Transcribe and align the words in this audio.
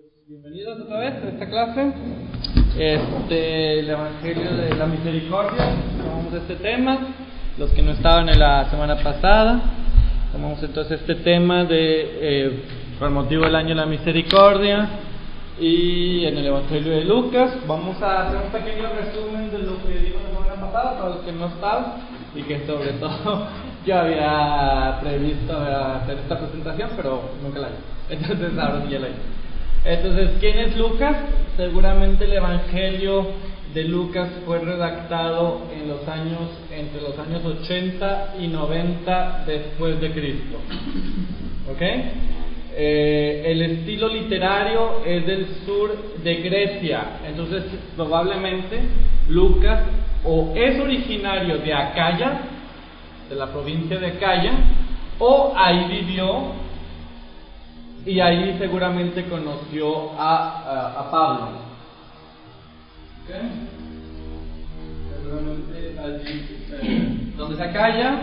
Pues, 0.00 0.26
bienvenidos 0.28 0.80
otra 0.80 0.98
vez 0.98 1.12
a 1.12 1.28
esta 1.28 1.46
clase. 1.46 1.92
Este, 2.78 3.80
el 3.80 3.90
Evangelio 3.90 4.50
de 4.56 4.74
la 4.74 4.86
Misericordia. 4.86 5.74
Tomamos 5.98 6.32
este 6.32 6.54
tema. 6.56 6.98
Los 7.58 7.70
que 7.72 7.82
no 7.82 7.90
estaban 7.90 8.30
en 8.30 8.38
la 8.38 8.70
semana 8.70 8.96
pasada, 9.02 9.60
tomamos 10.32 10.62
entonces 10.62 11.00
este 11.00 11.16
tema 11.16 11.64
de 11.64 12.18
eh, 12.18 12.62
por 12.98 13.10
motivo 13.10 13.44
del 13.44 13.54
año 13.54 13.70
de 13.70 13.74
la 13.74 13.84
Misericordia 13.84 14.88
y 15.60 16.24
en 16.24 16.38
el 16.38 16.46
Evangelio 16.46 16.92
de 16.92 17.04
Lucas. 17.04 17.52
Vamos 17.66 18.00
a 18.00 18.28
hacer 18.28 18.40
un 18.40 18.52
pequeño 18.52 18.88
resumen 18.98 19.50
de 19.50 19.58
lo 19.58 19.82
que 19.82 19.98
dimos 19.98 20.22
la 20.22 20.30
semana 20.30 20.66
pasada 20.66 20.96
para 20.96 21.08
los 21.10 21.18
que 21.26 21.32
no 21.32 21.46
estaban 21.46 21.84
y 22.34 22.42
que 22.42 22.66
sobre 22.66 22.92
todo 23.00 23.48
yo 23.84 23.98
había 23.98 24.98
previsto 25.02 25.58
hacer 25.58 26.18
esta 26.20 26.38
presentación, 26.38 26.88
pero 26.96 27.20
nunca 27.42 27.58
la 27.58 27.68
hice. 27.68 28.14
Entonces 28.14 28.58
ahora 28.58 28.82
sí 28.86 28.92
ya 28.92 29.00
la 29.00 29.08
hice. 29.08 29.39
Entonces, 29.84 30.30
¿quién 30.40 30.58
es 30.58 30.76
Lucas? 30.76 31.16
Seguramente 31.56 32.24
el 32.26 32.34
Evangelio 32.34 33.28
de 33.72 33.84
Lucas 33.84 34.28
fue 34.44 34.58
redactado 34.58 35.62
entre 35.72 37.00
los 37.00 37.18
años 37.18 37.44
80 37.44 38.34
y 38.40 38.48
90 38.48 39.44
después 39.46 40.00
de 40.00 40.10
Cristo. 40.10 40.58
¿Ok? 41.70 41.80
Eh, 42.76 43.42
el 43.46 43.62
estilo 43.62 44.08
literario 44.08 45.02
es 45.04 45.26
del 45.26 45.46
sur 45.64 45.96
de 46.22 46.34
Grecia, 46.36 47.18
entonces 47.26 47.64
probablemente 47.96 48.80
Lucas 49.28 49.80
o 50.24 50.52
es 50.54 50.78
originario 50.78 51.58
de 51.58 51.74
Acaya, 51.74 52.42
de 53.28 53.34
la 53.34 53.46
provincia 53.46 53.98
de 53.98 54.06
Acaya, 54.08 54.52
o 55.18 55.52
ahí 55.56 55.86
vivió 55.88 56.52
y 58.06 58.20
ahí 58.20 58.56
seguramente 58.58 59.24
conoció 59.24 60.12
a, 60.18 61.00
a, 61.00 61.10
Pablo. 61.10 61.48
¿Okay? 63.24 63.50
Seguramente 65.22 65.98
allí. 66.00 67.34
¿Dónde 67.36 67.56
se 67.56 67.62
acalla? 67.62 68.20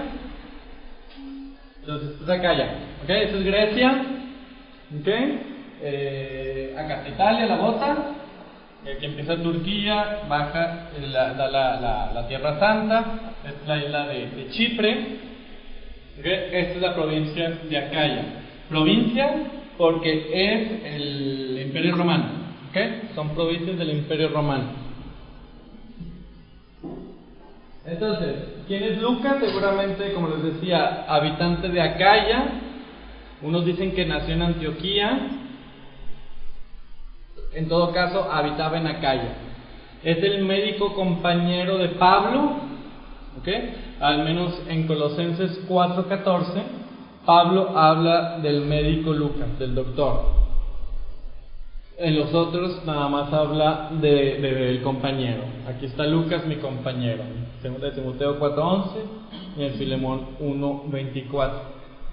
Entonces. 1.82 2.22
¿Ok? 2.22 3.10
Esto 3.10 3.38
es 3.38 3.44
Grecia. 3.44 4.06
¿Ok? 5.00 5.08
Eh, 5.82 6.76
acá 6.78 7.04
Italia, 7.08 7.46
la 7.46 7.58
bota. 7.58 7.98
Aquí 8.96 9.06
empieza 9.06 9.36
Turquía, 9.38 10.22
baja 10.30 10.90
la, 11.02 11.34
la, 11.34 12.12
la, 12.14 12.28
Tierra 12.28 12.58
Santa, 12.58 13.04
es 13.44 13.68
la 13.68 13.78
isla 13.78 14.08
de, 14.08 14.50
Chipre. 14.52 15.18
Esta 16.18 16.58
es 16.58 16.82
la 16.82 16.96
provincia 16.96 17.58
de 17.70 17.78
Acaya. 17.78 18.24
Provincia 18.70 19.30
porque 19.78 20.30
es 20.34 20.86
el 20.96 21.62
Imperio 21.68 21.96
Romano. 21.96 22.26
¿ok? 22.70 23.14
Son 23.16 23.30
provincias 23.30 23.78
del 23.78 23.92
Imperio 23.92 24.30
Romano. 24.30 24.88
Entonces, 27.86 28.36
¿quién 28.68 28.84
es 28.84 29.02
Lucas? 29.02 29.38
Seguramente, 29.40 30.12
como 30.14 30.28
les 30.30 30.44
decía, 30.44 31.06
habitante 31.08 31.70
de 31.70 31.82
Acaya. 31.82 32.46
Unos 33.42 33.66
dicen 33.66 33.94
que 33.94 34.06
nació 34.06 34.34
en 34.34 34.42
Antioquía. 34.42 35.30
En 37.54 37.70
todo 37.70 37.94
caso, 37.94 38.30
habitaba 38.30 38.78
en 38.78 38.88
Acaya. 38.88 39.36
Es 40.04 40.22
el 40.22 40.44
médico 40.44 40.94
compañero 40.94 41.78
de 41.78 41.90
Pablo, 41.90 42.58
¿ok? 43.40 43.48
Al 44.00 44.24
menos 44.24 44.62
en 44.68 44.86
Colosenses 44.86 45.66
4:14 45.68 46.87
Pablo 47.28 47.78
habla 47.78 48.40
del 48.42 48.62
médico 48.62 49.12
Lucas, 49.12 49.60
del 49.60 49.76
doctor. 49.76 50.22
En 51.98 52.18
los 52.18 52.34
otros 52.34 52.86
nada 52.86 53.10
más 53.10 53.34
habla 53.34 53.90
del 53.92 54.42
de, 54.42 54.80
compañero. 54.82 55.44
Aquí 55.68 55.88
está 55.88 56.06
Lucas, 56.06 56.46
mi 56.46 56.56
compañero. 56.56 57.24
Segunda 57.62 57.92
Timoteo 57.92 58.40
4.11 58.40 58.86
y 59.58 59.64
en 59.66 59.74
Filemón 59.74 60.38
1.24. 60.40 61.52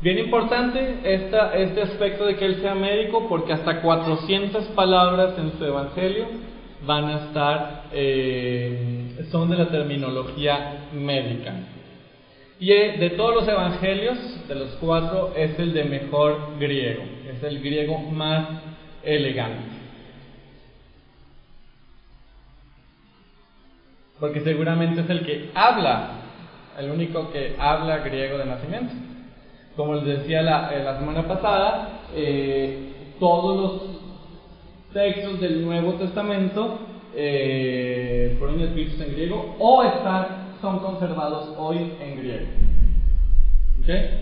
Bien 0.01 0.19
importante 0.19 0.99
este 1.05 1.81
aspecto 1.81 2.27
de 2.27 2.35
que 2.35 2.47
él 2.47 2.57
sea 2.61 2.75
médico 2.75 3.29
porque 3.29 3.53
hasta 3.53 3.83
400 3.83 4.65
palabras 4.75 5.39
en 5.39 5.57
su 5.57 5.65
evangelio 5.65 6.25
van 6.85 7.05
a 7.05 7.27
estar, 7.27 7.85
eh, 7.93 9.25
son 9.31 9.49
de 9.49 9.59
la 9.59 9.69
terminología 9.69 10.89
médica. 10.93 11.55
Y 12.61 12.71
eh, 12.73 12.97
de 12.99 13.11
todos 13.11 13.35
los 13.35 13.49
evangelios, 13.49 14.49
de 14.49 14.55
los 14.55 14.71
cuatro, 14.81 15.33
es 15.37 15.59
el 15.59 15.75
de 15.75 15.85
mejor 15.85 16.59
griego, 16.59 17.03
es 17.29 17.43
el 17.43 17.61
griego 17.61 17.99
más 17.99 18.47
elegante. 19.03 19.85
Porque 24.21 24.41
seguramente 24.41 25.01
es 25.01 25.11
el 25.11 25.27
que 25.27 25.51
habla, 25.55 26.11
el 26.79 26.91
único 26.91 27.33
que 27.33 27.57
habla 27.59 27.99
griego 27.99 28.39
de 28.39 28.47
nacimiento. 28.47 28.95
Como 29.77 29.97
les 29.97 30.19
decía 30.19 30.43
la, 30.43 30.71
eh, 30.73 30.99
semana 30.99 31.27
pasada, 31.27 32.03
eh, 32.15 32.93
todos 33.19 33.61
los 33.61 33.95
textos 34.93 35.41
del 35.41 35.65
Nuevo 35.65 35.95
Testamento 35.95 36.79
eh, 37.17 38.37
fueron 38.39 38.61
escritos 38.61 39.01
en 39.01 39.13
griego 39.13 39.57
o 39.59 39.83
están 39.83 40.44
son 40.65 40.79
conservados 40.79 41.55
hoy 41.59 41.93
en 42.01 42.17
griego. 42.17 42.47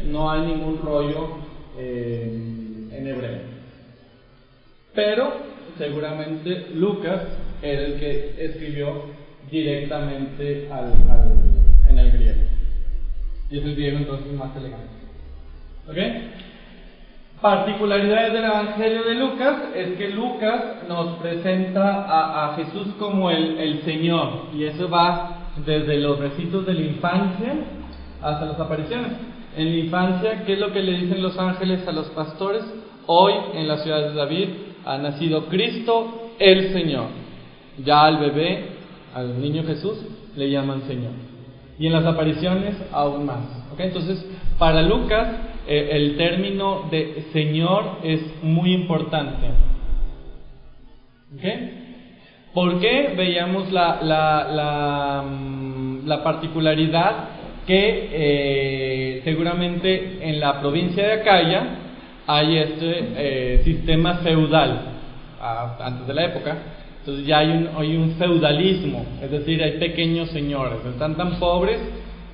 No 0.06 0.28
hay 0.28 0.40
ningún 0.40 0.80
rollo 0.82 1.36
eh, 1.78 2.88
en 2.90 3.06
hebreo. 3.06 3.42
Pero 4.92 5.32
seguramente 5.78 6.66
Lucas 6.74 7.22
era 7.62 7.82
el 7.82 8.00
que 8.00 8.34
escribió 8.44 9.04
directamente 9.52 10.68
al, 10.72 10.92
en 11.88 11.98
el 11.98 12.10
griego. 12.10 12.40
Y 13.48 13.58
es 13.58 13.64
el 13.64 13.76
griego 13.76 13.98
entonces 13.98 14.32
más 14.32 14.56
elegante. 14.56 14.88
Particularidades 17.40 18.32
del 18.32 18.44
Evangelio 18.44 19.04
de 19.04 19.14
Lucas 19.14 19.56
es 19.76 19.96
que 19.96 20.08
Lucas 20.10 20.88
nos 20.88 21.18
presenta 21.18 22.02
a, 22.02 22.52
a 22.52 22.56
Jesús 22.56 22.88
como 22.98 23.30
el, 23.30 23.58
el 23.58 23.82
Señor. 23.82 24.48
Y 24.52 24.64
eso 24.64 24.90
va 24.90 25.41
desde 25.64 25.98
los 25.98 26.18
recitos 26.18 26.66
de 26.66 26.74
la 26.74 26.80
infancia 26.80 27.54
hasta 28.22 28.46
las 28.46 28.60
apariciones. 28.60 29.12
En 29.56 29.70
la 29.70 29.76
infancia, 29.76 30.44
¿qué 30.44 30.54
es 30.54 30.58
lo 30.58 30.72
que 30.72 30.80
le 30.80 30.92
dicen 30.98 31.22
los 31.22 31.38
ángeles 31.38 31.86
a 31.86 31.92
los 31.92 32.08
pastores? 32.10 32.62
Hoy 33.06 33.34
en 33.54 33.68
la 33.68 33.78
ciudad 33.78 34.08
de 34.08 34.14
David 34.14 34.48
ha 34.84 34.98
nacido 34.98 35.46
Cristo 35.46 36.30
el 36.38 36.72
Señor. 36.72 37.06
Ya 37.84 38.04
al 38.04 38.18
bebé, 38.18 38.68
al 39.14 39.40
niño 39.40 39.64
Jesús, 39.64 39.98
le 40.36 40.50
llaman 40.50 40.82
Señor. 40.86 41.12
Y 41.78 41.86
en 41.86 41.92
las 41.92 42.06
apariciones 42.06 42.76
aún 42.92 43.26
más. 43.26 43.40
Entonces, 43.78 44.24
para 44.58 44.82
Lucas, 44.82 45.28
eh, 45.66 45.90
el 45.92 46.16
término 46.16 46.88
de 46.90 47.26
Señor 47.32 47.98
es 48.02 48.20
muy 48.42 48.72
importante. 48.72 49.48
¿Okay? 51.36 51.81
¿Por 52.54 52.80
qué 52.80 53.14
veíamos 53.16 53.72
la, 53.72 54.00
la, 54.02 54.46
la, 54.52 55.22
mm, 55.22 56.06
la 56.06 56.22
particularidad 56.22 57.28
que 57.66 58.08
eh, 58.12 59.20
seguramente 59.24 60.18
en 60.20 60.38
la 60.38 60.60
provincia 60.60 61.02
de 61.02 61.12
Acaya 61.14 61.78
hay 62.26 62.58
este 62.58 63.08
eh, 63.16 63.62
sistema 63.64 64.16
feudal, 64.16 64.80
antes 65.80 66.06
de 66.06 66.14
la 66.14 66.24
época, 66.26 66.56
entonces 67.00 67.26
ya 67.26 67.38
hay 67.38 67.48
un, 67.48 67.70
hay 67.76 67.96
un 67.96 68.12
feudalismo, 68.12 69.04
es 69.20 69.30
decir, 69.30 69.62
hay 69.62 69.78
pequeños 69.78 70.28
señores, 70.30 70.78
están 70.84 71.16
tan 71.16 71.38
pobres 71.40 71.80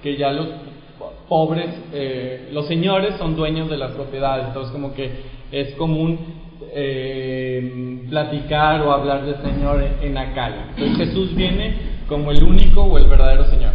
que 0.03 0.17
ya 0.17 0.33
los 0.33 0.49
pobres, 1.29 1.69
eh, 1.93 2.49
los 2.53 2.67
señores 2.67 3.15
son 3.19 3.37
dueños 3.37 3.71
de 3.71 3.79
las 3.79 3.93
propiedades, 3.93 4.49
entonces 4.49 4.73
como 4.73 4.93
que 4.95 5.11
es 5.53 5.75
común 5.77 6.19
eh, 6.73 8.07
platicar 8.09 8.83
o 8.83 8.93
hablar 8.93 9.25
del 9.25 9.37
Señor 9.43 9.85
en, 10.03 10.19
Acaya. 10.19 10.71
Entonces 10.77 11.09
Jesús 11.09 11.35
viene 11.35 11.99
como 12.09 12.31
el 12.31 12.43
único 12.43 12.83
o 12.83 12.99
el 12.99 13.05
verdadero 13.05 13.45
Señor. 13.45 13.73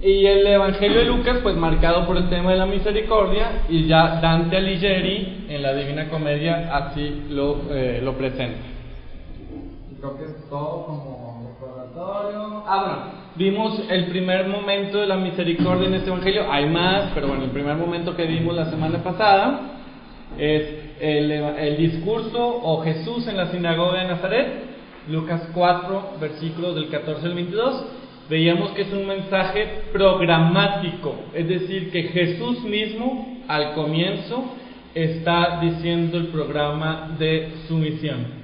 Y 0.00 0.26
el 0.26 0.46
Evangelio 0.46 0.98
de 0.98 1.04
Lucas, 1.04 1.38
pues 1.42 1.56
marcado 1.56 2.06
por 2.06 2.16
el 2.16 2.28
tema 2.28 2.50
de 2.50 2.58
la 2.58 2.66
misericordia, 2.66 3.62
y 3.68 3.86
ya 3.86 4.20
Dante 4.20 4.56
Alighieri 4.56 5.46
en 5.48 5.62
la 5.62 5.74
Divina 5.74 6.08
Comedia 6.08 6.76
así 6.76 7.24
lo, 7.30 7.70
eh, 7.70 8.00
lo 8.02 8.14
presenta. 8.14 8.58
Creo 10.00 10.18
que 10.18 10.24
es 10.24 10.48
todo 10.50 10.86
como 10.86 11.54
recordatorio. 11.54 12.64
Ah, 12.66 12.80
bueno, 12.80 12.98
vimos 13.36 13.80
el 13.88 14.06
primer 14.06 14.48
momento 14.48 14.98
de 14.98 15.06
la 15.06 15.16
misericordia 15.16 15.86
en 15.86 15.94
este 15.94 16.10
Evangelio. 16.10 16.50
Hay 16.50 16.66
más, 16.68 17.12
pero 17.14 17.28
bueno, 17.28 17.44
el 17.44 17.50
primer 17.50 17.76
momento 17.76 18.16
que 18.16 18.26
vimos 18.26 18.56
la 18.56 18.66
semana 18.66 19.04
pasada 19.04 19.81
es 20.38 20.82
el, 21.00 21.76
discurso 21.76 22.60
o 22.62 22.82
Jesús 22.82 23.26
en 23.26 23.36
la 23.36 23.50
sinagoga 23.50 24.02
de 24.02 24.08
Nazaret, 24.08 24.48
Lucas 25.08 25.48
4, 25.52 26.12
versículos 26.20 26.74
del 26.74 26.88
14 26.88 27.26
al 27.26 27.34
22, 27.34 27.84
veíamos 28.28 28.70
que 28.70 28.82
es 28.82 28.92
un 28.92 29.06
mensaje 29.06 29.66
programático, 29.92 31.14
es 31.34 31.48
decir, 31.48 31.90
que 31.90 32.04
Jesús 32.04 32.62
mismo 32.62 33.42
al 33.48 33.74
comienzo 33.74 34.44
está 34.94 35.60
diciendo 35.60 36.18
el 36.18 36.28
programa 36.28 37.16
de 37.18 37.52
su 37.66 37.76
misión. 37.76 38.42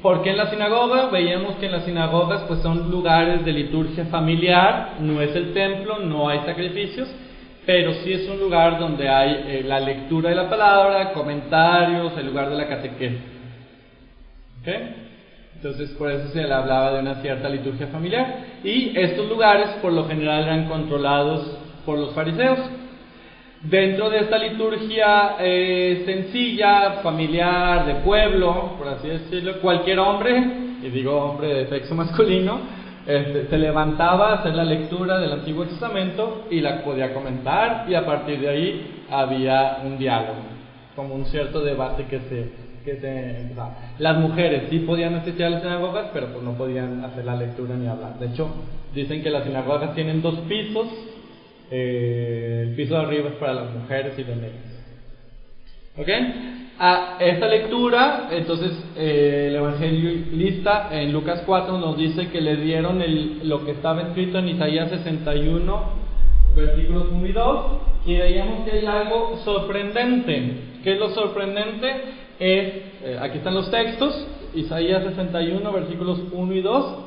Porque 0.00 0.30
en 0.30 0.36
la 0.36 0.48
sinagoga 0.48 1.10
veíamos 1.10 1.56
que 1.56 1.66
en 1.66 1.72
las 1.72 1.84
sinagogas 1.84 2.42
pues 2.42 2.60
son 2.60 2.88
lugares 2.90 3.44
de 3.44 3.52
liturgia 3.52 4.04
familiar, 4.06 4.96
no 5.00 5.20
es 5.20 5.34
el 5.34 5.52
templo, 5.52 5.98
no 5.98 6.28
hay 6.28 6.40
sacrificios, 6.46 7.08
pero 7.66 7.92
sí 7.94 8.12
es 8.12 8.28
un 8.28 8.38
lugar 8.38 8.78
donde 8.78 9.08
hay 9.08 9.44
eh, 9.48 9.62
la 9.64 9.80
lectura 9.80 10.30
de 10.30 10.36
la 10.36 10.48
palabra, 10.48 11.12
comentarios, 11.12 12.16
el 12.16 12.26
lugar 12.26 12.48
de 12.48 12.56
la 12.56 12.68
catequesis. 12.68 13.18
Entonces 15.56 15.90
por 15.98 16.10
eso 16.10 16.28
se 16.28 16.42
le 16.42 16.52
hablaba 16.52 16.92
de 16.92 17.00
una 17.00 17.16
cierta 17.16 17.48
liturgia 17.48 17.88
familiar. 17.88 18.36
Y 18.62 18.96
estos 18.96 19.28
lugares 19.28 19.68
por 19.82 19.92
lo 19.92 20.06
general 20.06 20.44
eran 20.44 20.68
controlados 20.68 21.58
por 21.84 21.98
los 21.98 22.14
fariseos. 22.14 22.58
Dentro 23.62 24.10
de 24.10 24.20
esta 24.20 24.38
liturgia 24.38 25.36
eh, 25.40 26.02
sencilla, 26.04 27.00
familiar, 27.02 27.86
de 27.86 27.94
pueblo, 27.96 28.74
por 28.78 28.88
así 28.88 29.08
decirlo, 29.08 29.60
cualquier 29.60 29.98
hombre, 29.98 30.40
y 30.82 30.88
digo 30.90 31.16
hombre 31.16 31.48
de 31.48 31.66
sexo 31.66 31.94
masculino, 31.96 32.60
este, 33.06 33.46
se 33.46 33.58
levantaba 33.58 34.30
a 34.30 34.34
hacer 34.40 34.54
la 34.54 34.64
lectura 34.64 35.18
del 35.18 35.32
Antiguo 35.32 35.64
Testamento 35.64 36.46
y 36.50 36.60
la 36.60 36.82
podía 36.82 37.14
comentar 37.14 37.86
y 37.88 37.94
a 37.94 38.04
partir 38.04 38.40
de 38.40 38.48
ahí 38.48 39.04
había 39.10 39.78
un 39.84 39.98
diálogo, 39.98 40.40
como 40.94 41.14
un 41.14 41.26
cierto 41.26 41.60
debate 41.60 42.04
que 42.06 42.18
se, 42.20 42.50
que 42.84 42.96
se 43.00 43.52
Las 43.98 44.18
mujeres 44.18 44.64
sí 44.70 44.80
podían 44.80 45.14
asistir 45.14 45.46
a 45.46 45.50
las 45.50 45.62
sinagogas, 45.62 46.08
pero 46.12 46.28
pues 46.28 46.42
no 46.42 46.52
podían 46.52 47.04
hacer 47.04 47.24
la 47.24 47.36
lectura 47.36 47.76
ni 47.76 47.86
hablar. 47.86 48.18
De 48.18 48.26
hecho, 48.26 48.48
dicen 48.94 49.22
que 49.22 49.30
las 49.30 49.44
sinagogas 49.44 49.94
tienen 49.94 50.20
dos 50.20 50.38
pisos 50.48 50.88
eh, 51.70 52.64
el 52.68 52.74
piso 52.76 52.94
de 52.94 53.00
arriba 53.00 53.30
es 53.30 53.34
para 53.36 53.54
las 53.54 53.74
mujeres 53.74 54.18
y 54.18 54.24
los 54.24 54.36
niños. 54.36 54.54
¿Ok? 55.96 56.08
A 56.78 57.16
esta 57.20 57.48
lectura, 57.48 58.28
entonces 58.30 58.70
eh, 58.98 59.46
el 59.48 59.56
evangelista 59.56 60.88
en 60.90 61.10
Lucas 61.10 61.42
4 61.46 61.78
nos 61.78 61.96
dice 61.96 62.28
que 62.28 62.42
le 62.42 62.56
dieron 62.56 63.02
lo 63.44 63.64
que 63.64 63.70
estaba 63.70 64.02
escrito 64.02 64.38
en 64.38 64.48
Isaías 64.50 64.90
61, 64.90 65.80
versículos 66.54 67.06
1 67.12 67.26
y 67.26 67.32
2, 67.32 67.66
y 68.04 68.16
veíamos 68.16 68.68
que 68.68 68.72
hay 68.72 68.84
algo 68.84 69.38
sorprendente. 69.42 70.52
¿Qué 70.84 70.92
es 70.92 70.98
lo 70.98 71.08
sorprendente? 71.14 71.88
Es, 72.38 72.74
eh, 73.04 73.18
aquí 73.22 73.38
están 73.38 73.54
los 73.54 73.70
textos, 73.70 74.26
Isaías 74.54 75.02
61, 75.02 75.72
versículos 75.72 76.20
1 76.30 76.52
y 76.52 76.60
2, 76.60 76.98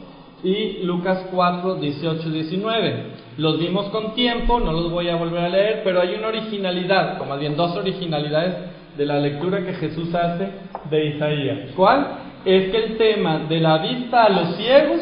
y 0.45 0.83
Lucas 0.83 1.27
4, 1.31 1.75
18 1.75 2.29
19. 2.31 3.03
Los 3.37 3.59
vimos 3.59 3.89
con 3.89 4.15
tiempo, 4.15 4.59
no 4.59 4.71
los 4.73 4.89
voy 4.89 5.09
a 5.09 5.15
volver 5.15 5.43
a 5.43 5.49
leer, 5.49 5.81
pero 5.83 6.01
hay 6.01 6.15
una 6.15 6.29
originalidad, 6.29 7.21
o 7.21 7.25
más 7.25 7.39
bien 7.39 7.55
dos 7.55 7.75
originalidades 7.75 8.78
de 8.99 9.05
la 9.05 9.17
lectura 9.17 9.65
que 9.65 9.75
Jesús 9.75 10.13
hace 10.13 10.49
de 10.89 11.05
Isaías. 11.05 11.59
¿Cuál? 11.73 12.05
Es 12.43 12.69
que 12.69 12.77
el 12.77 12.97
tema 12.97 13.45
de 13.47 13.61
la 13.61 13.77
vista 13.77 14.25
a 14.25 14.29
los 14.29 14.57
ciegos, 14.57 14.99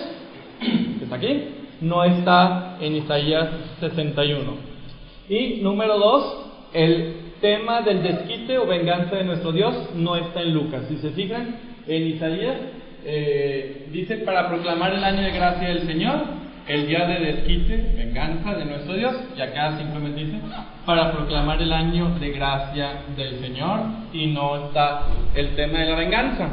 que 0.60 1.04
está 1.04 1.16
aquí, 1.16 1.46
no 1.82 2.04
está 2.04 2.78
en 2.80 2.96
Isaías 2.96 3.50
61. 3.80 4.54
Y 5.30 5.62
número 5.64 5.98
dos, 5.98 6.46
el 6.74 7.16
tema 7.42 7.82
del 7.82 8.04
desquite 8.04 8.60
o 8.60 8.68
venganza 8.68 9.16
de 9.16 9.24
nuestro 9.24 9.52
Dios 9.52 9.74
no 9.96 10.16
está 10.16 10.44
en 10.44 10.54
Lucas. 10.54 10.84
Si 10.90 10.98
se 10.98 11.10
fijan, 11.10 11.56
en 11.88 12.04
Isaías 12.04 12.56
eh, 13.04 13.88
dice 13.92 14.18
para 14.18 14.48
proclamar 14.48 14.94
el 14.94 15.04
año 15.04 15.24
de 15.24 15.32
gracia 15.32 15.70
del 15.70 15.88
Señor, 15.88 16.20
el 16.68 16.88
día 16.88 17.06
de 17.06 17.20
desquite, 17.20 17.94
venganza 17.96 18.54
de 18.56 18.66
nuestro 18.66 18.94
Dios, 18.94 19.16
y 19.36 19.42
acá 19.42 19.78
simplemente 19.78 20.26
dice 20.26 20.40
para 20.86 21.12
proclamar 21.12 21.62
el 21.62 21.72
año 21.72 22.18
de 22.20 22.32
gracia 22.32 23.04
del 23.16 23.40
Señor, 23.40 23.80
y 24.14 24.28
no 24.28 24.68
está 24.68 25.04
el 25.34 25.56
tema 25.56 25.80
de 25.80 25.86
la 25.86 25.96
venganza. 25.96 26.50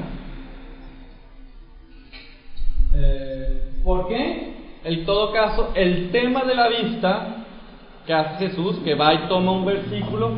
Eh, 2.94 3.62
¿Por 3.82 4.08
qué? 4.08 4.54
En 4.84 5.04
todo 5.04 5.32
caso, 5.32 5.72
el 5.74 6.10
tema 6.10 6.44
de 6.44 6.54
la 6.54 6.68
vista 6.68 7.36
que 8.06 8.12
hace 8.12 8.48
Jesús, 8.48 8.78
que 8.84 8.94
va 8.94 9.14
y 9.14 9.28
toma 9.28 9.52
un 9.52 9.64
versículo, 9.64 10.32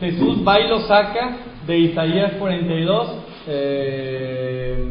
Jesús 0.00 0.46
va 0.46 0.60
y 0.60 0.68
lo 0.68 0.80
saca 0.80 1.36
de 1.66 1.78
Isaías 1.78 2.32
42. 2.38 3.18
Eh, 3.46 4.84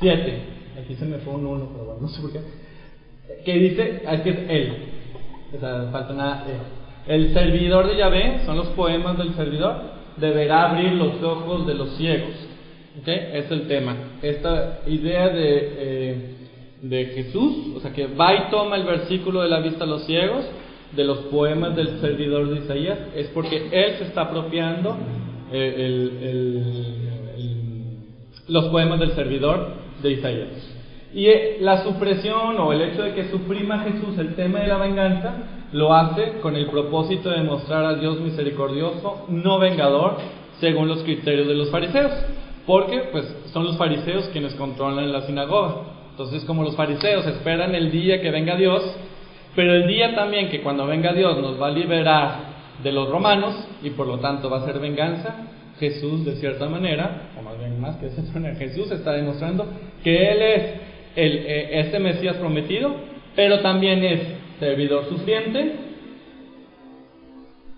7. 0.00 0.42
Aquí 0.82 0.94
se 0.94 1.04
me 1.04 1.18
fue 1.18 1.34
un 1.34 1.46
1, 1.46 1.68
pero 1.72 1.84
bueno, 1.84 2.00
no 2.02 2.08
sé 2.08 2.20
por 2.20 2.32
qué. 2.32 2.40
Que 3.44 3.54
dice, 3.54 4.02
es 4.10 4.20
que 4.22 4.30
es 4.30 4.38
él. 4.48 4.72
O 5.56 5.60
sea, 5.60 5.88
falta 5.92 6.12
nada. 6.14 6.44
El 7.06 7.32
servidor 7.32 7.86
de 7.88 7.96
Yahvé, 7.96 8.40
son 8.44 8.56
los 8.56 8.68
poemas 8.68 9.16
del 9.18 9.34
servidor, 9.34 9.76
deberá 10.16 10.70
abrir 10.70 10.92
los 10.92 11.22
ojos 11.22 11.66
de 11.66 11.74
los 11.74 11.96
ciegos. 11.96 12.34
¿Ok? 13.00 13.08
Es 13.08 13.50
el 13.50 13.68
tema. 13.68 13.96
Esta 14.22 14.80
idea 14.86 15.28
de, 15.28 15.72
eh, 15.78 16.34
de 16.82 17.06
Jesús, 17.06 17.76
o 17.76 17.80
sea, 17.80 17.92
que 17.92 18.06
va 18.06 18.34
y 18.34 18.50
toma 18.50 18.76
el 18.76 18.84
versículo 18.84 19.42
de 19.42 19.48
la 19.48 19.60
vista 19.60 19.84
a 19.84 19.86
los 19.86 20.04
ciegos, 20.06 20.44
de 20.94 21.04
los 21.04 21.18
poemas 21.26 21.76
del 21.76 22.00
servidor 22.00 22.48
de 22.48 22.60
Isaías, 22.64 22.98
es 23.14 23.28
porque 23.28 23.68
él 23.70 23.96
se 23.98 24.04
está 24.04 24.22
apropiando 24.22 24.96
eh, 25.52 25.74
el, 25.78 27.06
los 28.48 28.66
poemas 28.66 29.00
del 29.00 29.12
servidor 29.12 29.68
de 30.02 30.12
Isaías. 30.12 30.75
Y 31.16 31.28
eh, 31.28 31.56
la 31.60 31.82
supresión 31.82 32.60
o 32.60 32.74
el 32.74 32.82
hecho 32.82 33.02
de 33.02 33.14
que 33.14 33.30
suprima 33.30 33.78
Jesús 33.78 34.18
el 34.18 34.34
tema 34.34 34.60
de 34.60 34.66
la 34.66 34.76
venganza 34.76 35.34
lo 35.72 35.94
hace 35.94 36.40
con 36.42 36.54
el 36.54 36.66
propósito 36.66 37.30
de 37.30 37.42
mostrar 37.42 37.86
a 37.86 37.94
Dios 37.94 38.20
misericordioso, 38.20 39.24
no 39.28 39.58
vengador, 39.58 40.18
según 40.60 40.88
los 40.88 41.02
criterios 41.04 41.48
de 41.48 41.54
los 41.54 41.70
fariseos. 41.70 42.12
Porque 42.66 43.08
pues 43.12 43.34
son 43.50 43.64
los 43.64 43.78
fariseos 43.78 44.28
quienes 44.28 44.54
controlan 44.56 45.10
la 45.10 45.22
sinagoga. 45.22 45.76
Entonces 46.10 46.44
como 46.44 46.62
los 46.62 46.76
fariseos 46.76 47.26
esperan 47.26 47.74
el 47.74 47.90
día 47.90 48.20
que 48.20 48.30
venga 48.30 48.54
Dios, 48.54 48.82
pero 49.54 49.72
el 49.72 49.86
día 49.86 50.14
también 50.14 50.50
que 50.50 50.60
cuando 50.60 50.86
venga 50.86 51.14
Dios 51.14 51.38
nos 51.38 51.58
va 51.58 51.68
a 51.68 51.70
liberar 51.70 52.56
de 52.82 52.92
los 52.92 53.08
romanos 53.08 53.54
y 53.82 53.88
por 53.88 54.06
lo 54.06 54.18
tanto 54.18 54.50
va 54.50 54.58
a 54.58 54.66
ser 54.66 54.80
venganza, 54.80 55.34
Jesús, 55.78 56.26
de 56.26 56.36
cierta 56.36 56.68
manera, 56.68 57.30
o 57.38 57.42
más 57.42 57.58
bien 57.58 57.80
más 57.80 57.96
que 57.96 58.06
de 58.06 58.32
manera, 58.32 58.54
Jesús 58.56 58.90
está 58.90 59.12
demostrando 59.12 59.66
que 60.02 60.32
Él 60.32 60.42
es 60.42 60.85
el, 61.16 61.32
eh, 61.38 61.80
este 61.80 61.98
Mesías 61.98 62.36
prometido, 62.36 62.94
pero 63.34 63.60
también 63.60 64.04
es 64.04 64.20
servidor 64.60 65.08
sufriente 65.08 65.86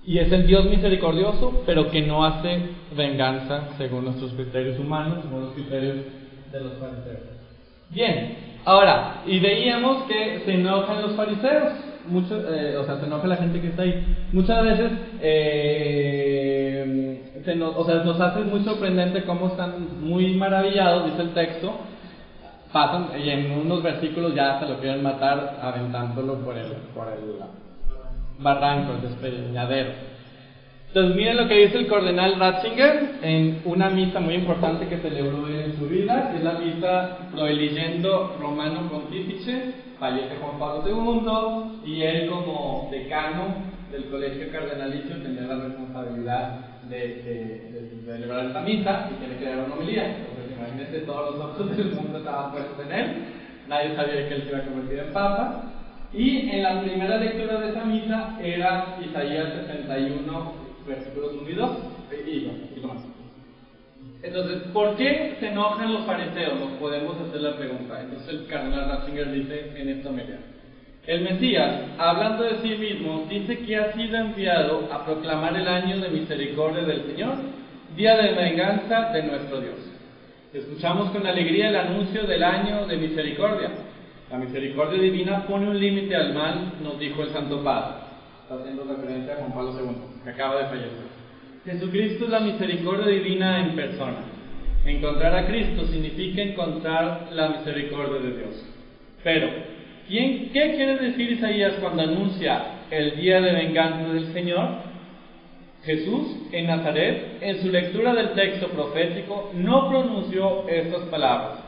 y 0.05 0.19
es 0.19 0.33
el 0.33 0.47
Dios 0.47 0.65
misericordioso, 0.67 1.63
pero 1.67 1.91
que 1.91 2.03
no 2.03 2.25
hace 2.25 2.61
venganza 2.97 3.69
según 3.77 4.07
nuestros 4.07 4.33
criterios 4.33 4.79
humanos, 4.79 5.19
según 5.23 5.43
los 5.43 5.53
criterios 5.53 5.97
de 6.51 6.61
los 6.61 6.73
fariseos. 6.79 7.21
Bien, 7.91 8.37
ahora, 8.65 9.23
y 9.27 9.39
veíamos 9.39 10.05
que 10.05 10.41
se 10.45 10.55
enojan 10.55 11.03
los 11.03 11.13
fariseos, 11.13 11.73
mucho, 12.07 12.37
eh, 12.55 12.77
o 12.79 12.85
sea, 12.85 12.99
se 12.99 13.07
enoja 13.07 13.27
la 13.27 13.37
gente 13.37 13.61
que 13.61 13.69
está 13.69 13.83
ahí. 13.83 14.17
Muchas 14.33 14.65
veces 14.65 14.93
eh, 15.21 16.09
nos, 17.57 17.77
o 17.77 17.85
sea, 17.85 17.97
nos 17.97 18.21
hace 18.21 18.41
muy 18.41 18.61
sorprendente 18.65 19.25
cómo 19.25 19.49
están 19.49 20.01
muy 20.01 20.35
maravillados, 20.35 21.11
dice 21.11 21.23
el 21.23 21.35
texto, 21.35 21.73
pasan 22.73 23.09
y 23.19 23.31
en 23.31 23.53
unos 23.53 23.83
versículos 23.83 24.35
ya 24.35 24.59
se 24.61 24.69
lo 24.69 24.79
quieren 24.79 25.03
matar 25.03 25.59
aventándolo 25.63 26.35
por 26.37 26.57
el, 26.57 26.73
por 26.95 27.09
el 27.09 27.37
barranco, 28.39 28.93
el 28.93 29.03
despeñadero. 29.03 29.91
Entonces 30.89 31.17
miren 31.17 31.37
lo 31.37 31.49
que 31.49 31.67
dice 31.67 31.79
el 31.79 31.87
cardenal 31.87 32.39
Ratzinger 32.39 33.19
en 33.23 33.61
una 33.67 33.91
misa 33.91 34.21
muy 34.21 34.35
importante 34.35 34.87
que 34.89 34.97
celebró 34.99 35.47
en 35.49 35.77
su 35.77 35.87
vida, 35.87 36.33
es 36.35 36.43
la 36.43 36.55
misa 36.55 37.19
Proeligendo 37.31 38.37
Romano 38.41 38.89
Pontífice, 38.91 39.75
fallece 39.99 40.37
Juan 40.41 40.59
Pablo 40.59 40.83
II 41.85 41.93
y 41.93 42.03
él 42.03 42.31
como 42.31 42.89
decano 42.91 43.79
del 43.93 44.05
colegio 44.07 44.51
cardenalicio 44.51 45.17
tenía 45.17 45.43
la 45.43 45.65
responsabilidad 45.65 46.61
de, 46.89 47.91
celebrar 48.07 48.47
esta 48.47 48.61
misa 48.63 49.11
y 49.11 49.19
tiene 49.19 49.37
que 49.37 49.45
dar 49.45 49.67
una 49.67 49.75
homilía. 49.75 50.17
Imagínense, 50.69 51.07
todos 51.07 51.37
los 51.37 51.45
ojos 51.45 51.77
del 51.77 51.93
mundo 51.93 52.19
estaban 52.19 52.53
puestos 52.53 52.87
en 52.87 52.93
él, 52.93 53.07
nadie 53.69 53.97
sabía 53.97 54.29
que 54.29 54.35
él 54.35 54.43
se 54.43 54.49
iba 54.49 54.59
a 54.59 54.63
convertir 54.63 54.99
en 54.99 55.13
papa. 55.13 55.63
Y 56.13 56.49
en 56.51 56.63
la 56.63 56.81
primera 56.81 57.19
lectura 57.19 57.61
de 57.61 57.69
esa 57.71 57.85
misa 57.85 58.39
era 58.43 58.97
Isaías 59.05 59.53
61, 59.67 60.53
versículos 60.87 61.33
1 61.43 61.51
y 61.51 61.55
2, 61.55 61.71
y, 62.27 62.87
más. 62.87 63.05
Entonces, 64.23 64.63
¿por 64.73 64.97
qué 64.97 65.37
se 65.39 65.49
enojan 65.49 65.93
los 65.93 66.05
fariseos? 66.05 66.59
Nos 66.59 66.71
podemos 66.79 67.17
hacer 67.21 67.41
la 67.43 67.57
pregunta. 67.57 68.01
Entonces 68.01 68.29
el 68.29 68.47
cardenal 68.47 68.89
Ratzinger 68.89 69.31
dice 69.33 69.73
en 69.77 69.89
esta 69.91 70.11
media. 70.11 70.39
El 71.07 71.23
Mesías, 71.23 71.83
hablando 71.99 72.45
de 72.45 72.59
sí 72.59 72.77
mismo, 72.77 73.27
dice 73.31 73.59
que 73.61 73.77
ha 73.77 73.93
sido 73.95 74.17
enviado 74.17 74.89
a 74.93 75.05
proclamar 75.05 75.57
el 75.57 75.69
año 75.69 76.01
de 76.01 76.09
misericordia 76.09 76.85
del 76.85 77.03
Señor, 77.05 77.37
día 77.97 78.17
de 78.17 78.35
venganza 78.35 79.11
de 79.13 79.23
nuestro 79.23 79.61
Dios. 79.61 79.88
Escuchamos 80.53 81.11
con 81.11 81.27
alegría 81.27 81.69
el 81.69 81.77
anuncio 81.77 82.23
del 82.23 82.43
año 82.43 82.87
de 82.87 82.97
misericordia. 82.97 83.71
La 84.31 84.39
misericordia 84.39 84.99
divina 84.99 85.47
pone 85.47 85.69
un 85.69 85.79
límite 85.79 86.17
al 86.17 86.33
mal, 86.33 86.73
nos 86.83 86.99
dijo 86.99 87.23
el 87.23 87.29
Santo 87.31 87.63
Padre. 87.63 87.97
Está 88.43 88.55
haciendo 88.55 88.85
referencia 88.85 89.35
a 89.35 89.37
Juan 89.37 89.53
Pablo 89.53 89.75
II. 89.79 90.23
que 90.25 90.31
acaba 90.31 90.63
de 90.63 90.69
fallecer. 90.69 91.19
Jesucristo 91.67 92.25
es 92.25 92.31
la 92.31 92.41
misericordia 92.41 93.09
divina 93.09 93.61
en 93.61 93.77
persona. 93.77 94.21
Encontrar 94.87 95.37
a 95.37 95.47
Cristo 95.47 95.85
significa 95.85 96.41
encontrar 96.41 97.29
la 97.33 97.51
misericordia 97.51 98.19
de 98.19 98.39
Dios. 98.39 98.67
Pero, 99.23 99.49
¿quién, 100.09 100.49
¿qué 100.51 100.77
quiere 100.77 100.97
decir 100.97 101.31
Isaías 101.31 101.75
cuando 101.79 102.05
anuncia 102.05 102.87
el 102.91 103.17
día 103.17 103.43
de 103.43 103.53
venganza 103.53 104.15
del 104.15 104.33
Señor? 104.33 104.88
Jesús 105.89 106.37
en 106.53 106.67
Nazaret, 106.67 107.39
en 107.41 107.63
su 107.63 107.71
lectura 107.71 108.13
del 108.13 108.35
texto 108.35 108.69
profético, 108.69 109.51
no 109.55 109.89
pronunció 109.89 110.69
estas 110.69 111.01
palabras. 111.05 111.61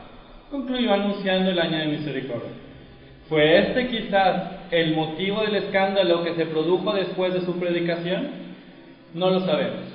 Concluyó 0.51 0.93
anunciando 0.93 1.49
el 1.49 1.59
año 1.59 1.79
de 1.79 1.85
misericordia. 1.87 2.51
¿Fue 3.27 3.57
este 3.57 3.87
quizás 3.87 4.43
el 4.69 4.95
motivo 4.95 5.41
del 5.41 5.55
escándalo 5.55 6.23
que 6.23 6.35
se 6.35 6.45
produjo 6.45 6.93
después 6.93 7.33
de 7.33 7.41
su 7.41 7.59
predicación? 7.59 8.29
No 9.15 9.31
lo 9.31 9.39
sabemos. 9.39 9.89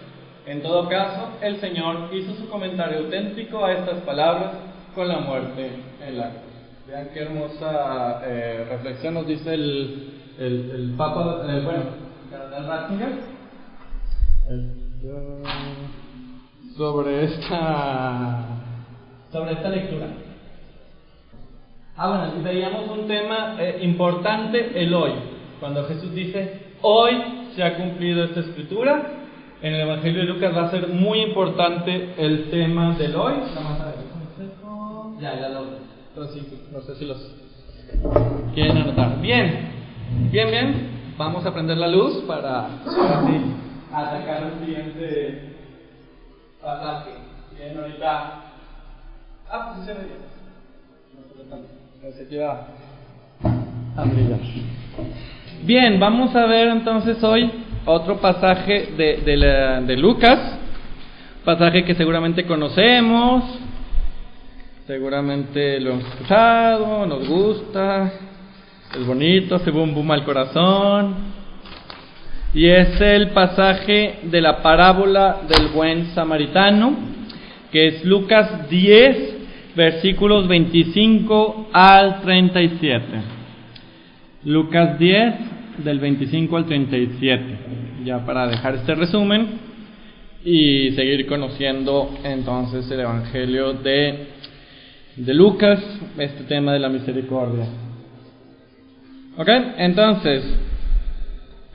En 0.45 0.61
todo 0.61 0.89
caso, 0.89 1.29
el 1.41 1.61
Señor 1.61 2.11
hizo 2.13 2.35
su 2.35 2.49
comentario 2.49 2.99
auténtico 2.99 3.65
a 3.65 3.75
estas 3.75 4.01
palabras 4.01 4.55
con 4.97 5.07
la 5.07 5.19
muerte 5.19 5.71
en 6.05 6.19
la 6.19 6.31
cruz. 6.31 6.43
Vean 6.89 7.11
qué 7.15 7.21
hermosa 7.21 8.23
eh, 8.27 8.67
reflexión 8.71 9.15
nos 9.15 9.29
dice 9.29 9.55
el, 9.55 10.15
el, 10.41 10.95
Papa, 10.97 11.45
eh, 11.49 11.61
bueno, 11.65 11.83
Cardenal 12.29 12.67
Ratzinger 12.67 13.36
sobre 16.77 17.25
esta 17.25 18.45
sobre 19.33 19.53
esta 19.53 19.69
lectura. 19.69 20.07
Ah, 21.97 22.09
bueno, 22.09 22.45
veíamos 22.45 22.91
un 22.91 23.09
tema 23.09 23.57
eh, 23.59 23.79
importante, 23.83 24.83
el 24.83 24.93
hoy. 24.93 25.13
Cuando 25.59 25.85
Jesús 25.85 26.15
dice, 26.15 26.75
hoy 26.83 27.15
se 27.55 27.65
ha 27.65 27.77
cumplido 27.77 28.25
esta 28.25 28.41
escritura, 28.41 29.03
en 29.63 29.75
el 29.75 29.81
Evangelio 29.81 30.21
de 30.21 30.27
Lucas 30.27 30.55
va 30.55 30.67
a 30.67 30.71
ser 30.71 30.89
muy 30.89 31.23
importante 31.23 32.15
el 32.19 32.51
tema 32.51 32.95
del 32.97 33.17
hoy. 33.17 33.35
Ya, 35.21 35.41
ya 35.41 35.49
lo. 35.49 35.65
No 36.15 36.81
sé 36.83 36.95
si 36.97 37.05
los 37.07 37.33
quieren 38.55 38.77
anotar. 38.77 39.21
Bien, 39.21 39.71
bien, 40.31 40.51
bien. 40.51 40.91
Vamos 41.17 41.47
a 41.47 41.53
prender 41.53 41.79
la 41.79 41.89
luz 41.89 42.25
para, 42.27 42.69
para 42.85 43.23
atacar 43.93 44.43
el 44.43 44.67
siguiente 44.67 45.57
pasaje. 46.63 47.11
Bien, 47.57 47.79
ahorita. 47.79 48.43
Ah, 49.51 49.73
pues 49.75 49.87
se 49.87 49.95
ve 49.95 50.27
Bien, 55.65 55.99
vamos 55.99 56.35
a 56.37 56.47
ver 56.47 56.69
entonces 56.69 57.23
hoy 57.25 57.51
otro 57.85 58.21
pasaje 58.21 58.93
de, 58.97 59.17
de, 59.25 59.37
la, 59.37 59.81
de 59.81 59.97
Lucas, 59.97 60.39
pasaje 61.45 61.85
que 61.85 61.95
seguramente 61.95 62.47
conocemos, 62.47 63.43
seguramente 64.87 65.81
lo 65.81 65.93
hemos 65.93 66.05
escuchado, 66.07 67.07
nos 67.07 67.27
gusta, 67.27 68.13
es 68.97 69.07
bonito, 69.07 69.59
se 69.61 69.71
boom 69.71 69.95
boom 69.95 70.11
al 70.13 70.25
corazón, 70.25 71.36
y 72.57 72.71
es 72.71 72.99
el 73.03 73.33
pasaje 73.33 74.21
de 74.23 74.41
la 74.41 74.63
parábola 74.63 75.43
del 75.47 75.69
buen 75.75 76.07
samaritano, 76.15 76.97
que 77.71 77.89
es 77.89 78.05
Lucas 78.07 78.71
10, 78.71 79.75
versículos 79.77 80.49
25 80.49 81.69
al 81.71 82.23
37. 82.23 83.05
Lucas 84.47 84.99
10, 84.99 85.35
del 85.85 85.99
25 85.99 86.57
al 86.57 86.65
37. 86.65 87.59
Ya 88.07 88.25
para 88.25 88.47
dejar 88.47 88.77
este 88.77 88.95
resumen 88.95 89.49
y 90.43 90.93
seguir 90.93 91.27
conociendo 91.27 92.09
entonces 92.25 92.91
el 92.91 93.01
Evangelio 93.01 93.75
de, 93.75 94.29
de 95.17 95.35
Lucas, 95.35 95.79
este 96.17 96.45
tema 96.45 96.73
de 96.73 96.79
la 96.79 96.89
misericordia. 96.89 97.67
¿Ok? 99.37 99.49
Entonces, 99.77 100.43